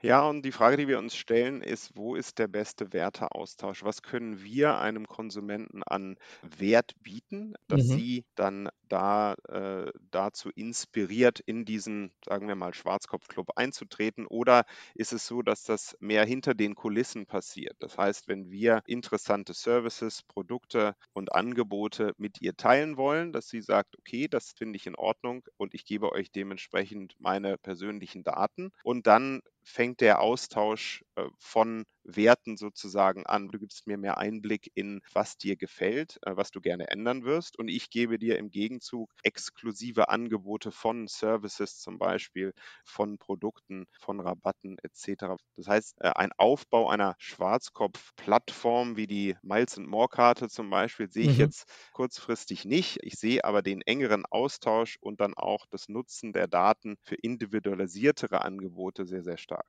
Ja, 0.02 0.22
und 0.28 0.42
die 0.42 0.52
Frage, 0.52 0.76
die 0.76 0.86
wir 0.88 0.98
uns 0.98 1.16
stellen, 1.16 1.60
ist, 1.62 1.96
wo 1.96 2.14
ist 2.14 2.38
der 2.38 2.46
beste 2.48 2.92
Werteaustausch? 2.92 3.82
Was 3.84 4.02
können 4.02 4.42
wir 4.42 4.78
einem 4.78 5.06
Konsumenten 5.06 5.82
an 5.82 6.16
Wert 6.42 6.92
bieten, 7.02 7.54
dass 7.68 7.88
Mhm. 7.88 7.88
sie 7.88 8.24
dann 8.36 8.68
da 8.88 9.34
äh, 9.48 9.90
dazu 10.10 10.50
inspiriert, 10.54 11.40
in 11.40 11.64
diesen, 11.64 12.12
sagen 12.24 12.48
wir 12.48 12.54
mal, 12.54 12.74
Schwarzkopf-Club 12.74 13.50
einzutreten? 13.56 14.26
Oder 14.26 14.64
ist 14.94 15.12
es 15.12 15.26
so, 15.26 15.42
dass 15.42 15.64
das 15.64 15.96
mehr 16.00 16.24
hinter 16.24 16.54
den 16.54 16.74
Kulissen 16.74 17.26
passiert? 17.26 17.76
Das 17.80 17.96
heißt, 17.98 18.28
wenn 18.28 18.50
wir 18.50 18.82
interessante 18.86 19.54
Services, 19.54 20.22
Produkte 20.22 20.94
und 21.12 21.32
Angebote 21.32 22.12
mit 22.16 22.40
ihr 22.40 22.56
teilen 22.56 22.96
wollen, 22.96 23.32
dass 23.32 23.48
sie 23.48 23.60
sagt, 23.60 23.98
okay, 23.98 24.28
das 24.28 24.52
finde 24.56 24.76
ich 24.76 24.86
in 24.86 24.96
Ordnung 24.96 25.44
und 25.56 25.74
ich 25.74 25.84
gebe 25.84 26.12
euch 26.12 26.30
dementsprechend 26.32 27.14
meine 27.18 27.58
persönlichen 27.58 28.24
Daten 28.24 28.70
und 28.82 29.06
dann 29.06 29.40
fängt 29.62 30.00
der 30.00 30.20
Austausch 30.20 31.04
äh, 31.16 31.24
von 31.38 31.84
Werten 32.08 32.56
sozusagen 32.56 33.26
an. 33.26 33.48
Du 33.48 33.58
gibst 33.58 33.86
mir 33.86 33.98
mehr 33.98 34.18
Einblick 34.18 34.70
in, 34.74 35.00
was 35.12 35.36
dir 35.38 35.56
gefällt, 35.56 36.18
äh, 36.22 36.36
was 36.36 36.50
du 36.50 36.60
gerne 36.60 36.88
ändern 36.90 37.24
wirst. 37.24 37.58
Und 37.58 37.68
ich 37.68 37.90
gebe 37.90 38.18
dir 38.18 38.38
im 38.38 38.50
Gegenzug 38.50 39.12
exklusive 39.22 40.08
Angebote 40.08 40.72
von 40.72 41.06
Services 41.08 41.78
zum 41.80 41.98
Beispiel, 41.98 42.52
von 42.84 43.18
Produkten, 43.18 43.86
von 43.98 44.20
Rabatten 44.20 44.78
etc. 44.82 45.36
Das 45.56 45.68
heißt, 45.68 45.96
äh, 46.00 46.08
ein 46.14 46.30
Aufbau 46.36 46.88
einer 46.88 47.14
Schwarzkopf-Plattform 47.18 48.96
wie 48.96 49.06
die 49.06 49.36
Miles 49.42 49.76
More 49.78 50.08
Karte 50.08 50.48
zum 50.48 50.70
Beispiel 50.70 51.10
sehe 51.10 51.26
ich 51.26 51.36
Mhm. 51.36 51.52
jetzt 51.58 51.68
kurzfristig 51.92 52.64
nicht. 52.64 52.98
Ich 53.02 53.14
sehe 53.16 53.44
aber 53.44 53.62
den 53.62 53.82
engeren 53.82 54.24
Austausch 54.26 54.96
und 55.00 55.20
dann 55.20 55.34
auch 55.34 55.66
das 55.70 55.88
Nutzen 55.88 56.32
der 56.32 56.48
Daten 56.48 56.96
für 57.02 57.16
individualisiertere 57.16 58.40
Angebote 58.42 59.04
sehr, 59.06 59.22
sehr 59.22 59.36
stark. 59.38 59.66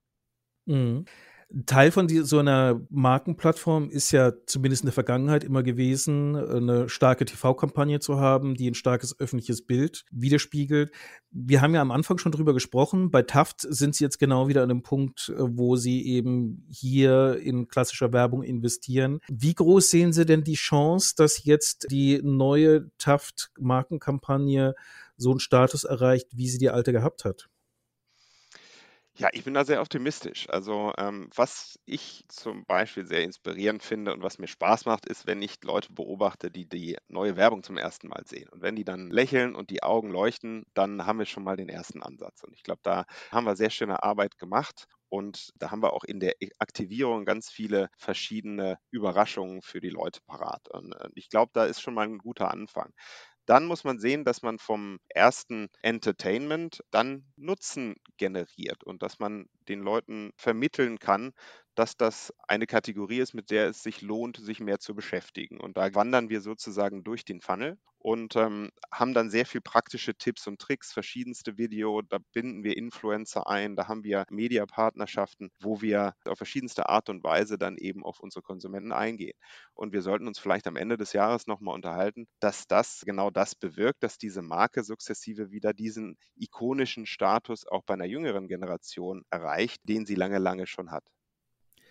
Mhm. 0.68 1.10
Teil 1.66 1.90
von 1.90 2.08
die, 2.08 2.20
so 2.20 2.38
einer 2.38 2.80
Markenplattform 2.92 3.90
ist 3.90 4.12
ja 4.12 4.34
zumindest 4.46 4.84
in 4.84 4.88
der 4.88 4.94
Vergangenheit 4.94 5.44
immer 5.44 5.64
gewesen, 5.64 6.36
eine 6.36 6.90
starke 6.90 7.26
TV-Kampagne 7.26 8.00
zu 8.00 8.20
haben, 8.20 8.54
die 8.54 8.70
ein 8.70 8.76
starkes 8.76 9.20
öffentliches 9.20 9.66
Bild 9.66 10.06
widerspiegelt. 10.12 10.92
Wir 11.32 11.62
haben 11.62 11.74
ja 11.74 11.82
am 11.82 11.90
Anfang 11.90 12.20
schon 12.20 12.32
drüber 12.32 12.54
gesprochen. 12.54 13.10
Bei 13.10 13.24
Taft 13.24 13.62
sind 13.62 13.96
sie 13.96 14.04
jetzt 14.04 14.20
genau 14.20 14.48
wieder 14.48 14.62
an 14.62 14.70
dem 14.70 14.84
Punkt, 14.84 15.30
äh, 15.30 15.38
wo 15.40 15.76
sie 15.76 16.06
eben 16.06 16.68
hier 16.70 17.40
in 17.42 17.68
klassischer 17.68 18.14
Werbung 18.14 18.44
investieren. 18.44 19.20
Wie 19.28 19.56
groß 19.56 19.90
sehen 19.90 20.14
Sie 20.14 20.28
denn 20.28 20.44
die 20.44 20.54
Chance, 20.54 21.16
dass 21.18 21.44
jetzt 21.46 21.88
die 21.90 22.22
neue 22.22 22.92
Taft-Markenkampagne 23.00 24.76
so 25.18 25.32
einen 25.32 25.40
Status 25.40 25.84
erreicht, 25.84 26.28
wie 26.32 26.48
sie 26.48 26.60
die 26.60 26.70
alte 26.70 26.92
gehabt 26.92 27.26
hat? 27.26 27.50
Ja, 29.20 29.28
ich 29.34 29.44
bin 29.44 29.54
da 29.54 29.66
sehr 29.66 29.82
optimistisch. 29.82 30.48
Also, 30.50 30.94
ähm, 30.98 31.30
was 31.36 31.78
ich 31.86 32.24
zum 32.30 32.64
Beispiel 32.66 33.06
sehr 33.06 33.22
inspirierend 33.24 33.84
finde 33.84 34.14
und 34.14 34.24
was 34.24 34.38
mir 34.40 34.48
Spaß 34.48 34.86
macht, 34.86 35.06
ist, 35.08 35.28
wenn 35.28 35.42
ich 35.42 35.62
Leute 35.62 35.92
beobachte, 35.92 36.50
die 36.50 36.70
die 36.70 36.96
neue 37.10 37.36
Werbung 37.36 37.62
zum 37.62 37.76
ersten 37.76 38.08
Mal 38.08 38.24
sehen. 38.26 38.48
Und 38.50 38.62
wenn 38.62 38.78
die 38.78 38.86
dann 38.86 39.10
lächeln 39.12 39.56
und 39.56 39.72
die 39.72 39.84
Augen 39.84 40.10
leuchten, 40.10 40.64
dann 40.74 41.06
haben 41.06 41.20
wir 41.20 41.26
schon 41.26 41.44
mal 41.44 41.58
den 41.58 41.68
ersten 41.68 42.02
Ansatz. 42.02 42.44
Und 42.44 42.54
ich 42.56 42.64
glaube, 42.64 42.80
da 42.82 43.04
haben 43.30 43.44
wir 43.46 43.58
sehr 43.58 43.70
schöne 43.72 44.04
Arbeit 44.04 44.38
gemacht. 44.38 44.86
Und 45.10 45.50
da 45.58 45.72
haben 45.72 45.82
wir 45.84 45.92
auch 45.94 46.04
in 46.06 46.20
der 46.22 46.36
Aktivierung 46.60 47.26
ganz 47.26 47.50
viele 47.50 47.90
verschiedene 47.98 48.78
Überraschungen 48.92 49.62
für 49.64 49.82
die 49.82 49.90
Leute 49.90 50.22
parat. 50.28 50.70
Und 50.70 50.94
äh, 50.94 51.10
ich 51.16 51.30
glaube, 51.30 51.52
da 51.54 51.66
ist 51.66 51.82
schon 51.82 51.94
mal 51.96 52.06
ein 52.08 52.20
guter 52.20 52.52
Anfang. 52.52 52.94
Dann 53.50 53.66
muss 53.66 53.84
man 53.84 54.00
sehen, 54.00 54.26
dass 54.26 54.44
man 54.44 54.60
vom 54.60 55.00
ersten 55.10 55.70
Entertainment 55.82 56.84
dann 56.92 57.26
Nutzen 57.36 57.96
generiert 58.18 58.84
und 58.84 59.02
dass 59.02 59.18
man 59.20 59.48
den 59.68 59.80
Leuten 59.80 60.32
vermitteln 60.38 61.00
kann, 61.00 61.34
dass 61.76 61.98
das 61.98 62.34
eine 62.48 62.68
Kategorie 62.68 63.20
ist, 63.20 63.34
mit 63.34 63.52
der 63.52 63.70
es 63.70 63.84
sich 63.84 64.02
lohnt, 64.02 64.38
sich 64.38 64.60
mehr 64.60 64.80
zu 64.80 64.96
beschäftigen. 64.96 65.60
Und 65.60 65.78
da 65.78 65.94
wandern 65.96 66.30
wir 66.30 66.42
sozusagen 66.42 67.04
durch 67.04 67.26
den 67.26 67.42
Funnel 67.42 67.78
und 68.00 68.36
ähm, 68.38 68.72
haben 68.94 69.14
dann 69.14 69.30
sehr 69.30 69.46
viel 69.46 69.62
praktische 69.62 70.16
Tipps 70.16 70.48
und 70.48 70.60
Tricks, 70.60 70.94
verschiedenste 70.94 71.58
Video, 71.58 72.02
da 72.02 72.18
binden 72.34 72.64
wir 72.64 72.78
Influencer 72.78 73.48
ein, 73.48 73.76
da 73.76 73.88
haben 73.88 74.04
wir 74.04 74.26
Mediapartnerschaften, 74.30 75.52
wo 75.60 75.82
wir 75.82 76.14
auf 76.26 76.38
verschiedenste 76.38 76.88
Art 76.90 77.10
und 77.10 77.24
Weise 77.24 77.58
dann 77.58 77.78
eben 77.78 78.04
auf 78.04 78.20
unsere 78.20 78.42
Konsumenten 78.42 78.94
eingehen. 78.94 79.38
Und 79.74 79.92
wir 79.94 80.02
sollten 80.02 80.28
uns 80.28 80.40
vielleicht 80.40 80.68
am 80.68 80.78
Ende 80.78 80.98
des 80.98 81.14
Jahres 81.14 81.48
nochmal 81.48 81.76
unterhalten, 81.76 82.28
dass 82.40 82.68
das 82.68 83.02
genau 83.06 83.30
das 83.32 83.56
bewirkt, 83.56 84.02
dass 84.04 84.18
diese 84.18 84.42
Marke 84.42 84.84
sukzessive 84.84 85.52
wieder 85.52 85.74
diesen 85.74 86.18
ikonischen 86.36 87.06
Status 87.06 87.68
auch 87.68 87.84
bei 87.84 87.96
einer 87.96 88.06
jüngeren 88.06 88.48
Generation 88.48 89.24
erreicht, 89.30 89.82
den 89.84 90.06
sie 90.06 90.16
lange, 90.16 90.40
lange 90.40 90.68
schon 90.68 90.92
hat. 90.92 91.04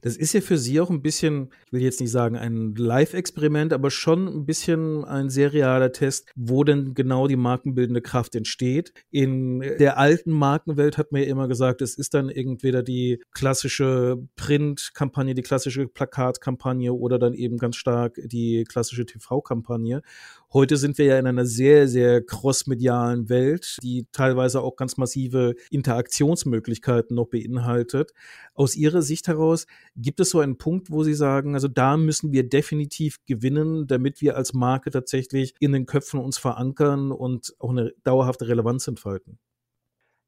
Das 0.03 0.17
ist 0.17 0.33
ja 0.33 0.41
für 0.41 0.59
Sie 0.59 0.81
auch 0.81 0.91
ein 0.91 1.03
bisschen, 1.03 1.51
ich 1.67 1.73
will 1.73 1.83
jetzt 1.83 2.01
nicht 2.01 2.11
sagen 2.11 2.37
ein 2.37 2.75
Live-Experiment, 2.75 3.73
aber 3.73 3.91
schon 3.91 4.27
ein 4.29 4.47
bisschen 4.47 5.05
ein 5.05 5.31
sehr 5.31 5.53
realer 5.53 5.93
Test, 5.93 6.31
wo 6.37 6.65
denn 6.65 6.95
genau 6.95 7.27
die 7.27 7.37
markenbildende 7.37 8.01
Kraft 8.01 8.35
entsteht. 8.35 8.93
In 9.11 9.61
der 9.61 9.99
alten 9.99 10.31
Markenwelt 10.31 10.99
hat 10.99 11.13
man 11.13 11.23
ja 11.23 11.29
immer 11.29 11.49
gesagt, 11.49 11.83
es 11.83 11.97
ist 11.97 12.15
dann 12.15 12.29
entweder 12.29 12.83
die 12.83 13.23
klassische 13.33 14.19
Print-Kampagne, 14.37 15.35
die 15.35 15.43
klassische 15.43 15.89
Plakatkampagne 15.89 16.93
oder 16.93 17.19
dann 17.19 17.35
eben 17.35 17.57
ganz 17.59 17.77
stark 17.77 18.19
die 18.25 18.65
klassische 18.65 19.07
TV-Kampagne. 19.07 20.03
Heute 20.51 20.79
sind 20.79 20.97
wir 20.97 21.05
ja 21.05 21.19
in 21.19 21.27
einer 21.27 21.45
sehr, 21.45 21.89
sehr 21.89 22.25
crossmedialen 22.25 23.29
Welt, 23.29 23.77
die 23.83 24.07
teilweise 24.13 24.63
auch 24.63 24.77
ganz 24.77 24.97
massive 24.97 25.55
Interaktionsmöglichkeiten 25.71 27.15
noch 27.15 27.27
beinhaltet. 27.27 28.13
Aus 28.55 28.75
Ihrer 28.75 29.03
Sicht 29.03 29.29
heraus, 29.29 29.67
gibt 29.95 30.21
es 30.21 30.31
so 30.31 30.41
einen 30.41 30.57
Punkt, 30.57 30.91
wo 30.91 31.05
Sie 31.05 31.13
sagen, 31.13 31.55
also 31.55 31.69
da 31.69 31.99
müssen 31.99 32.33
wir 32.33 32.49
definitiv 32.49 33.19
gewinnen, 33.27 33.87
damit 33.87 34.23
wir 34.23 34.39
als 34.39 34.55
Marke 34.55 34.91
tatsächlich 34.91 35.55
in 35.61 35.73
den 35.73 35.85
Köpfen 35.85 36.19
uns 36.19 36.39
verankern 36.39 37.13
und 37.13 37.55
auch 37.59 37.71
eine 37.71 37.93
dauerhafte 38.03 38.49
Relevanz 38.49 38.89
entfalten? 38.89 39.39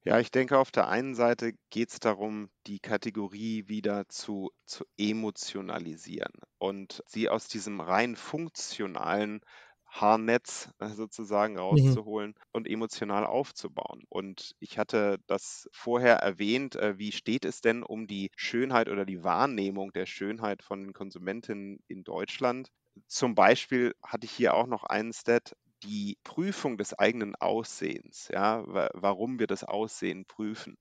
Ja, 0.03 0.19
ich 0.19 0.31
denke, 0.31 0.59
auf 0.59 0.71
der 0.71 0.89
einen 0.89 1.15
Seite 1.15 1.53
geht 1.69 1.91
es 1.91 2.01
darum, 2.01 2.49
die 2.67 2.79
Kategorie 2.79 3.69
wieder 3.69 4.09
zu, 4.09 4.51
zu 4.65 4.85
emotionalisieren 4.99 6.33
und 6.59 7.03
sie 7.07 7.29
aus 7.29 7.49
diesem 7.49 7.81
rein 7.81 8.17
funktionalen 8.17 9.41
Haarnetz 9.91 10.71
äh, 10.79 10.89
sozusagen 10.91 11.59
Mhm. 11.71 11.97
rauszuholen 11.99 12.35
und 12.53 12.69
emotional 12.69 13.27
aufzubauen. 13.27 14.05
Und 14.09 14.53
ich 14.61 14.79
hatte 14.79 15.19
das 15.27 15.69
vorher 15.73 16.17
erwähnt, 16.17 16.77
äh, 16.77 16.99
wie 16.99 17.13
steht 17.13 17.45
es 17.45 17.61
denn 17.61 17.83
um 17.83 18.07
die 18.07 18.31
Schönheit 18.37 18.89
oder 18.89 19.05
die 19.05 19.23
Wahrnehmung 19.25 19.93
der 19.93 20.07
Schönheit 20.07 20.63
von 20.63 20.93
Konsumentinnen 20.93 21.81
in 21.89 22.05
Deutschland? 22.05 22.69
Zum 23.09 23.35
Beispiel 23.35 23.95
hatte 24.03 24.25
ich 24.27 24.33
hier 24.33 24.55
auch 24.55 24.67
noch 24.67 24.85
einen 24.85 25.13
Stat, 25.13 25.55
die 25.83 26.19
Prüfung 26.25 26.77
des 26.77 26.99
eigenen 26.99 27.35
Aussehens, 27.37 28.29
ja, 28.33 28.63
warum 28.95 29.39
wir 29.39 29.47
das 29.47 29.65
Aussehen 29.65 30.27
prüfen. 30.27 30.77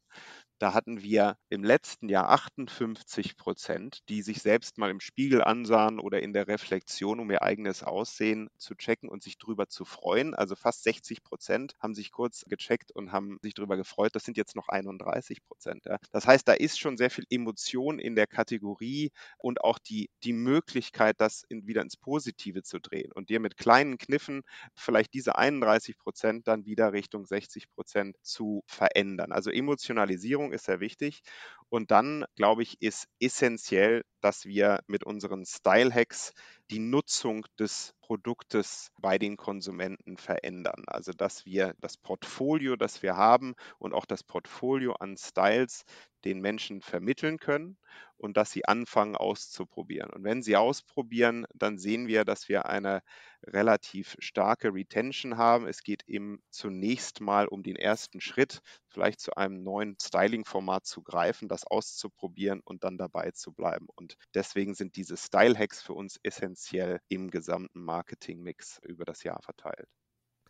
Da 0.60 0.74
hatten 0.74 1.02
wir 1.02 1.38
im 1.48 1.64
letzten 1.64 2.10
Jahr 2.10 2.30
58 2.30 3.38
Prozent, 3.38 4.00
die 4.10 4.22
sich 4.22 4.42
selbst 4.42 4.78
mal 4.78 4.92
im 4.92 5.00
Spiegel 5.00 5.42
ansahen 5.42 6.02
oder 6.02 6.22
in 6.22 6.34
der 6.34 6.50
Reflexion, 6.50 7.22
um 7.22 7.32
ihr 7.32 7.42
eigenes 7.42 7.82
Aussehen 7.82 8.50
zu 8.58 8.76
checken 8.76 9.08
und 9.08 9.24
sich 9.24 9.38
drüber 9.38 9.70
zu 9.70 9.86
freuen. 9.86 10.36
Also 10.36 10.58
fast 10.58 10.84
60 10.84 11.24
Prozent 11.24 11.76
haben 11.80 11.96
sich 11.96 12.12
kurz 12.12 12.44
gecheckt 12.46 12.92
und 12.92 13.14
haben 13.14 13.40
sich 13.42 13.54
drüber 13.54 13.78
gefreut. 13.78 14.14
Das 14.16 14.26
sind 14.26 14.36
jetzt 14.36 14.58
noch 14.58 14.68
31 14.68 15.42
Prozent. 15.46 15.86
Ja. 15.86 15.98
Das 16.12 16.28
heißt, 16.28 16.46
da 16.46 16.54
ist 16.54 16.78
schon 16.78 16.98
sehr 16.98 17.10
viel 17.10 17.26
Emotion 17.30 17.98
in 17.98 18.16
der 18.16 18.28
Kategorie 18.28 19.12
und 19.38 19.64
auch 19.64 19.80
die, 19.80 20.10
die 20.24 20.34
Möglichkeit, 20.34 21.16
das 21.22 21.44
in, 21.48 21.68
wieder 21.68 21.82
ins 21.82 21.96
Positive 21.96 22.64
zu 22.64 22.80
drehen 22.80 23.14
und 23.14 23.30
dir 23.30 23.40
mit 23.40 23.56
kleinen 23.56 23.98
Kniffen 23.98 24.42
vielleicht 24.76 25.14
diese 25.14 25.38
31 25.38 25.98
Prozent 25.98 26.50
dann 26.50 26.66
wieder 26.66 26.92
Richtung 26.92 27.26
60 27.26 27.72
Prozent 27.72 28.18
zu 28.24 28.62
verändern. 28.68 29.32
Also 29.32 29.52
Emotionalisierung 29.52 30.49
Ernährung 30.50 30.54
ist 30.54 30.66
sehr 30.66 30.80
wichtig. 30.80 31.22
Und 31.70 31.92
dann, 31.92 32.26
glaube 32.36 32.64
ich, 32.64 32.82
ist 32.82 33.08
essentiell, 33.20 34.04
dass 34.22 34.46
wir 34.46 34.80
mit 34.88 35.04
unseren 35.04 35.46
Style-Hacks 35.46 36.34
die 36.72 36.80
Nutzung 36.80 37.46
des 37.58 37.94
Produktes 38.02 38.92
bei 39.00 39.18
den 39.18 39.38
Konsumenten 39.38 40.18
verändern. 40.18 40.84
Also 40.88 41.12
dass 41.12 41.46
wir 41.46 41.76
das 41.80 41.98
Portfolio, 41.98 42.76
das 42.76 43.04
wir 43.04 43.16
haben 43.16 43.54
und 43.78 43.94
auch 43.94 44.06
das 44.06 44.24
Portfolio 44.24 44.94
an 44.94 45.16
Styles 45.16 45.86
den 46.26 46.42
Menschen 46.42 46.82
vermitteln 46.82 47.38
können 47.38 47.78
und 48.18 48.36
dass 48.36 48.52
sie 48.52 48.66
anfangen 48.66 49.16
auszuprobieren. 49.16 50.10
Und 50.12 50.24
wenn 50.24 50.44
sie 50.44 50.58
ausprobieren, 50.58 51.46
dann 51.54 51.78
sehen 51.78 52.08
wir, 52.08 52.26
dass 52.26 52.50
wir 52.50 52.66
eine 52.66 53.02
relativ 53.44 54.16
starke 54.20 54.74
Retention 54.74 55.38
haben. 55.38 55.68
Es 55.68 55.84
geht 55.84 56.04
eben 56.08 56.42
zunächst 56.50 57.22
mal 57.22 57.48
um 57.48 57.64
den 57.64 57.78
ersten 57.78 58.20
Schritt, 58.20 58.62
vielleicht 58.88 59.22
zu 59.22 59.36
einem 59.38 59.64
neuen 59.64 59.96
Styling-Format 60.02 60.86
zu 60.86 61.02
greifen, 61.02 61.48
das 61.60 61.68
auszuprobieren 61.68 62.62
und 62.64 62.84
dann 62.84 62.98
dabei 62.98 63.32
zu 63.32 63.52
bleiben. 63.52 63.88
Und 63.96 64.16
deswegen 64.34 64.74
sind 64.74 64.96
diese 64.96 65.18
Style-Hacks 65.18 65.82
für 65.82 65.94
uns 65.94 66.20
essentiell 66.24 67.00
im 67.08 67.30
gesamten 67.30 67.84
Marketing-Mix 67.84 68.80
über 68.84 69.06
das 69.06 69.24
Jahr 69.24 69.42
verteilt. 69.42 69.88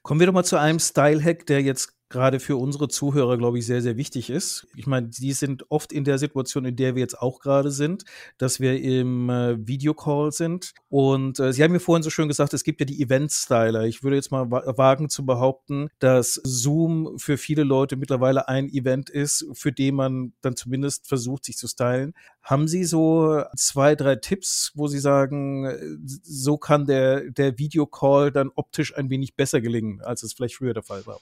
Kommen 0.01 0.19
wir 0.19 0.27
doch 0.27 0.33
mal 0.33 0.43
zu 0.45 0.57
einem 0.57 0.79
Style-Hack, 0.79 1.45
der 1.45 1.61
jetzt 1.61 1.98
gerade 2.09 2.39
für 2.39 2.57
unsere 2.57 2.87
Zuhörer, 2.87 3.37
glaube 3.37 3.59
ich, 3.59 3.65
sehr, 3.65 3.81
sehr 3.81 3.95
wichtig 3.95 4.29
ist. 4.29 4.67
Ich 4.75 4.87
meine, 4.87 5.07
die 5.07 5.33
sind 5.33 5.69
oft 5.69 5.93
in 5.93 6.03
der 6.03 6.17
Situation, 6.17 6.65
in 6.65 6.75
der 6.75 6.95
wir 6.95 7.01
jetzt 7.01 7.19
auch 7.19 7.39
gerade 7.39 7.71
sind, 7.71 8.03
dass 8.37 8.59
wir 8.59 8.81
im 8.81 9.29
äh, 9.29 9.67
Videocall 9.67 10.31
sind. 10.31 10.73
Und 10.89 11.39
äh, 11.39 11.53
Sie 11.53 11.63
haben 11.63 11.71
mir 11.71 11.79
vorhin 11.79 12.03
so 12.03 12.09
schön 12.09 12.27
gesagt, 12.27 12.53
es 12.53 12.63
gibt 12.63 12.79
ja 12.79 12.85
die 12.85 13.01
Event-Styler. 13.01 13.83
Ich 13.85 14.03
würde 14.03 14.15
jetzt 14.15 14.31
mal 14.31 14.49
wa 14.49 14.63
wagen 14.77 15.09
zu 15.09 15.25
behaupten, 15.25 15.89
dass 15.99 16.33
Zoom 16.43 17.17
für 17.17 17.37
viele 17.37 17.63
Leute 17.63 17.95
mittlerweile 17.95 18.47
ein 18.47 18.69
Event 18.69 19.09
ist, 19.09 19.45
für 19.53 19.71
den 19.71 19.95
man 19.95 20.33
dann 20.41 20.55
zumindest 20.55 21.07
versucht, 21.07 21.45
sich 21.45 21.57
zu 21.57 21.67
stylen. 21.67 22.13
Haben 22.41 22.67
Sie 22.67 22.85
so 22.85 23.43
zwei, 23.55 23.95
drei 23.95 24.15
Tipps, 24.15 24.71
wo 24.73 24.87
Sie 24.87 24.99
sagen, 24.99 25.99
so 26.23 26.57
kann 26.57 26.85
der, 26.85 27.29
der 27.29 27.59
Videocall 27.59 28.31
dann 28.31 28.49
optisch 28.55 28.97
ein 28.97 29.09
wenig 29.09 29.35
besser 29.35 29.61
gelingen, 29.61 30.01
als 30.01 30.23
es 30.23 30.33
vielleicht 30.33 30.55
früher 30.55 30.73
der 30.73 30.83
Fall 30.83 31.05
war? 31.05 31.19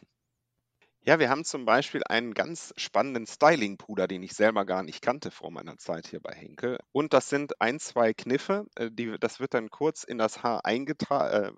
Ja, 1.07 1.19
wir 1.19 1.29
haben 1.29 1.45
zum 1.45 1.63
Beispiel 1.63 2.01
einen 2.03 2.33
ganz 2.33 2.73
spannenden 2.75 3.25
Styling-Puder, 3.27 4.09
den 4.09 4.23
ich 4.23 4.33
selber 4.33 4.65
gar 4.65 4.83
nicht 4.83 5.01
kannte 5.01 5.31
vor 5.31 5.51
meiner 5.51 5.77
Zeit 5.77 6.05
hier 6.05 6.19
bei 6.19 6.33
Henkel. 6.33 6.79
Und 6.91 7.13
das 7.13 7.29
sind 7.29 7.61
ein, 7.61 7.79
zwei 7.79 8.13
Kniffe, 8.13 8.65
äh, 8.75 8.91
die, 8.91 9.15
das 9.17 9.39
wird 9.39 9.53
dann 9.53 9.69
kurz 9.69 10.03
in 10.03 10.17
das 10.17 10.43
Haar 10.43 10.65
äh, 10.65 11.51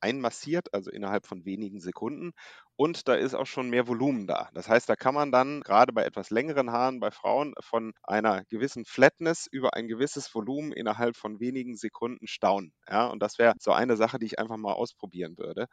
einmassiert, 0.00 0.74
also 0.74 0.90
innerhalb 0.90 1.24
von 1.24 1.44
wenigen 1.44 1.78
Sekunden. 1.78 2.32
Und 2.76 3.08
da 3.08 3.14
ist 3.14 3.34
auch 3.34 3.46
schon 3.46 3.70
mehr 3.70 3.88
Volumen 3.88 4.26
da. 4.26 4.50
Das 4.54 4.68
heißt, 4.68 4.88
da 4.88 4.96
kann 4.96 5.14
man 5.14 5.32
dann 5.32 5.62
gerade 5.62 5.92
bei 5.92 6.04
etwas 6.04 6.30
längeren 6.30 6.70
Haaren 6.72 7.00
bei 7.00 7.10
Frauen 7.10 7.54
von 7.60 7.92
einer 8.02 8.44
gewissen 8.46 8.84
Flatness 8.84 9.46
über 9.50 9.74
ein 9.74 9.88
gewisses 9.88 10.34
Volumen 10.34 10.72
innerhalb 10.72 11.16
von 11.16 11.40
wenigen 11.40 11.76
Sekunden 11.76 12.26
staunen. 12.26 12.72
Ja, 12.88 13.06
und 13.06 13.20
das 13.22 13.38
wäre 13.38 13.54
so 13.60 13.72
eine 13.72 13.96
Sache, 13.96 14.18
die 14.18 14.26
ich 14.26 14.38
einfach 14.38 14.58
mal 14.58 14.74
ausprobieren 14.74 15.38
würde. 15.38 15.66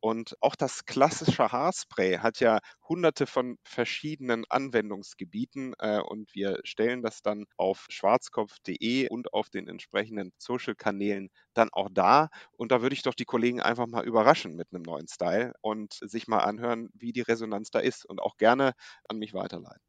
Und 0.00 0.36
auch 0.40 0.54
das 0.56 0.84
klassische 0.84 1.50
Haarspray 1.52 2.18
hat 2.18 2.38
ja 2.40 2.60
hunderte 2.88 3.26
von 3.26 3.56
verschiedenen 3.64 4.44
Anwendungsgebieten 4.48 5.74
äh, 5.80 5.98
und 6.00 6.34
wir 6.34 6.60
stellen 6.64 7.02
das 7.02 7.20
dann 7.22 7.44
auf 7.56 7.86
schwarzkopf.de 7.88 9.08
und 9.08 9.32
auf 9.32 9.50
den 9.50 9.68
entsprechenden 9.68 10.32
Social-Kanälen 10.38 11.30
dann 11.58 11.70
auch 11.72 11.88
da. 11.92 12.28
Und 12.56 12.72
da 12.72 12.82
würde 12.82 12.94
ich 12.94 13.02
doch 13.02 13.14
die 13.14 13.24
Kollegen 13.24 13.60
einfach 13.60 13.86
mal 13.86 14.04
überraschen 14.04 14.54
mit 14.56 14.68
einem 14.72 14.82
neuen 14.82 15.08
Style 15.08 15.52
und 15.60 15.94
sich 16.02 16.28
mal 16.28 16.38
anhören, 16.40 16.88
wie 16.94 17.12
die 17.12 17.22
Resonanz 17.22 17.70
da 17.70 17.80
ist 17.80 18.04
und 18.04 18.20
auch 18.20 18.36
gerne 18.36 18.72
an 19.08 19.18
mich 19.18 19.34
weiterleiten. 19.34 19.82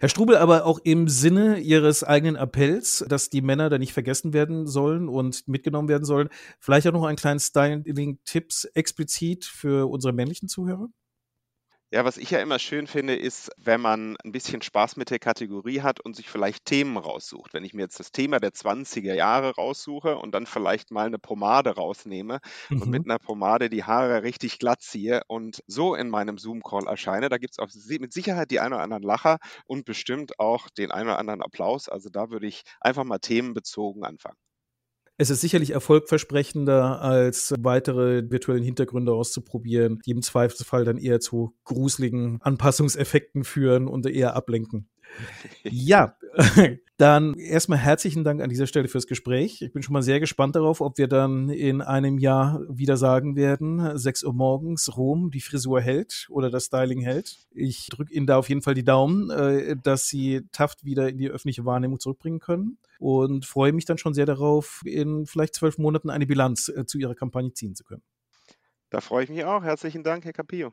Herr 0.00 0.08
Strubel, 0.08 0.36
aber 0.36 0.66
auch 0.66 0.78
im 0.84 1.08
Sinne 1.08 1.58
Ihres 1.60 2.04
eigenen 2.04 2.36
Appells, 2.36 3.04
dass 3.08 3.30
die 3.30 3.40
Männer 3.40 3.70
da 3.70 3.78
nicht 3.78 3.94
vergessen 3.94 4.34
werden 4.34 4.66
sollen 4.66 5.08
und 5.08 5.48
mitgenommen 5.48 5.88
werden 5.88 6.04
sollen, 6.04 6.28
vielleicht 6.58 6.86
auch 6.86 6.92
noch 6.92 7.04
einen 7.04 7.16
kleinen 7.16 7.40
Styling-Tipps 7.40 8.66
explizit 8.66 9.46
für 9.46 9.90
unsere 9.90 10.12
männlichen 10.12 10.48
Zuhörer? 10.48 10.88
Ja, 11.92 12.04
was 12.04 12.18
ich 12.18 12.30
ja 12.30 12.38
immer 12.38 12.60
schön 12.60 12.86
finde, 12.86 13.16
ist, 13.16 13.50
wenn 13.56 13.80
man 13.80 14.16
ein 14.22 14.30
bisschen 14.30 14.62
Spaß 14.62 14.96
mit 14.96 15.10
der 15.10 15.18
Kategorie 15.18 15.80
hat 15.80 15.98
und 15.98 16.14
sich 16.14 16.30
vielleicht 16.30 16.64
Themen 16.64 16.96
raussucht. 16.96 17.52
Wenn 17.52 17.64
ich 17.64 17.74
mir 17.74 17.82
jetzt 17.82 17.98
das 17.98 18.12
Thema 18.12 18.38
der 18.38 18.52
20er 18.52 19.12
Jahre 19.14 19.56
raussuche 19.56 20.16
und 20.16 20.32
dann 20.32 20.46
vielleicht 20.46 20.92
mal 20.92 21.06
eine 21.06 21.18
Pomade 21.18 21.70
rausnehme 21.74 22.38
und 22.70 22.86
mit 22.86 23.06
mhm. 23.06 23.10
einer 23.10 23.18
Pomade 23.18 23.68
die 23.70 23.82
Haare 23.82 24.22
richtig 24.22 24.60
glatt 24.60 24.82
ziehe 24.82 25.22
und 25.26 25.64
so 25.66 25.96
in 25.96 26.10
meinem 26.10 26.38
Zoom-Call 26.38 26.86
erscheine, 26.86 27.28
da 27.28 27.38
gibt 27.38 27.58
es 27.58 27.98
mit 27.98 28.12
Sicherheit 28.12 28.52
die 28.52 28.60
ein 28.60 28.72
oder 28.72 28.82
anderen 28.82 29.02
Lacher 29.02 29.38
und 29.66 29.84
bestimmt 29.84 30.38
auch 30.38 30.68
den 30.68 30.92
ein 30.92 31.08
oder 31.08 31.18
anderen 31.18 31.42
Applaus. 31.42 31.88
Also 31.88 32.08
da 32.08 32.30
würde 32.30 32.46
ich 32.46 32.62
einfach 32.80 33.02
mal 33.02 33.18
themenbezogen 33.18 34.04
anfangen. 34.04 34.36
Es 35.20 35.28
ist 35.28 35.42
sicherlich 35.42 35.72
erfolgversprechender, 35.72 37.02
als 37.02 37.52
weitere 37.58 38.30
virtuellen 38.30 38.62
Hintergründe 38.62 39.12
auszuprobieren, 39.12 40.00
die 40.06 40.12
im 40.12 40.22
Zweifelsfall 40.22 40.86
dann 40.86 40.96
eher 40.96 41.20
zu 41.20 41.54
gruseligen 41.64 42.38
Anpassungseffekten 42.40 43.44
führen 43.44 43.86
und 43.86 44.06
eher 44.06 44.34
ablenken. 44.34 44.88
Ja, 45.64 46.16
dann 46.96 47.34
erstmal 47.34 47.78
herzlichen 47.78 48.24
Dank 48.24 48.40
an 48.40 48.50
dieser 48.50 48.66
Stelle 48.66 48.88
fürs 48.88 49.06
Gespräch. 49.06 49.62
Ich 49.62 49.72
bin 49.72 49.82
schon 49.82 49.92
mal 49.92 50.02
sehr 50.02 50.20
gespannt 50.20 50.56
darauf, 50.56 50.80
ob 50.80 50.98
wir 50.98 51.08
dann 51.08 51.48
in 51.48 51.80
einem 51.80 52.18
Jahr 52.18 52.62
wieder 52.68 52.96
sagen 52.96 53.36
werden, 53.36 53.96
6 53.96 54.24
Uhr 54.24 54.34
morgens, 54.34 54.96
Rom, 54.96 55.30
die 55.30 55.40
Frisur 55.40 55.80
hält 55.80 56.26
oder 56.30 56.50
das 56.50 56.66
Styling 56.66 57.00
hält. 57.00 57.38
Ich 57.52 57.88
drücke 57.88 58.12
Ihnen 58.12 58.26
da 58.26 58.38
auf 58.38 58.48
jeden 58.48 58.62
Fall 58.62 58.74
die 58.74 58.84
Daumen, 58.84 59.30
äh, 59.30 59.76
dass 59.82 60.08
Sie 60.08 60.42
Taft 60.52 60.84
wieder 60.84 61.08
in 61.08 61.18
die 61.18 61.28
öffentliche 61.28 61.64
Wahrnehmung 61.64 62.00
zurückbringen 62.00 62.40
können 62.40 62.78
und 62.98 63.46
freue 63.46 63.72
mich 63.72 63.84
dann 63.84 63.98
schon 63.98 64.14
sehr 64.14 64.26
darauf, 64.26 64.82
in 64.84 65.26
vielleicht 65.26 65.54
zwölf 65.54 65.78
Monaten 65.78 66.10
eine 66.10 66.26
Bilanz 66.26 66.68
äh, 66.68 66.84
zu 66.86 66.98
Ihrer 66.98 67.14
Kampagne 67.14 67.52
ziehen 67.52 67.74
zu 67.74 67.84
können. 67.84 68.02
Da 68.90 69.00
freue 69.00 69.24
ich 69.24 69.30
mich 69.30 69.44
auch. 69.44 69.62
Herzlichen 69.62 70.02
Dank, 70.02 70.24
Herr 70.24 70.32
Capillo. 70.32 70.72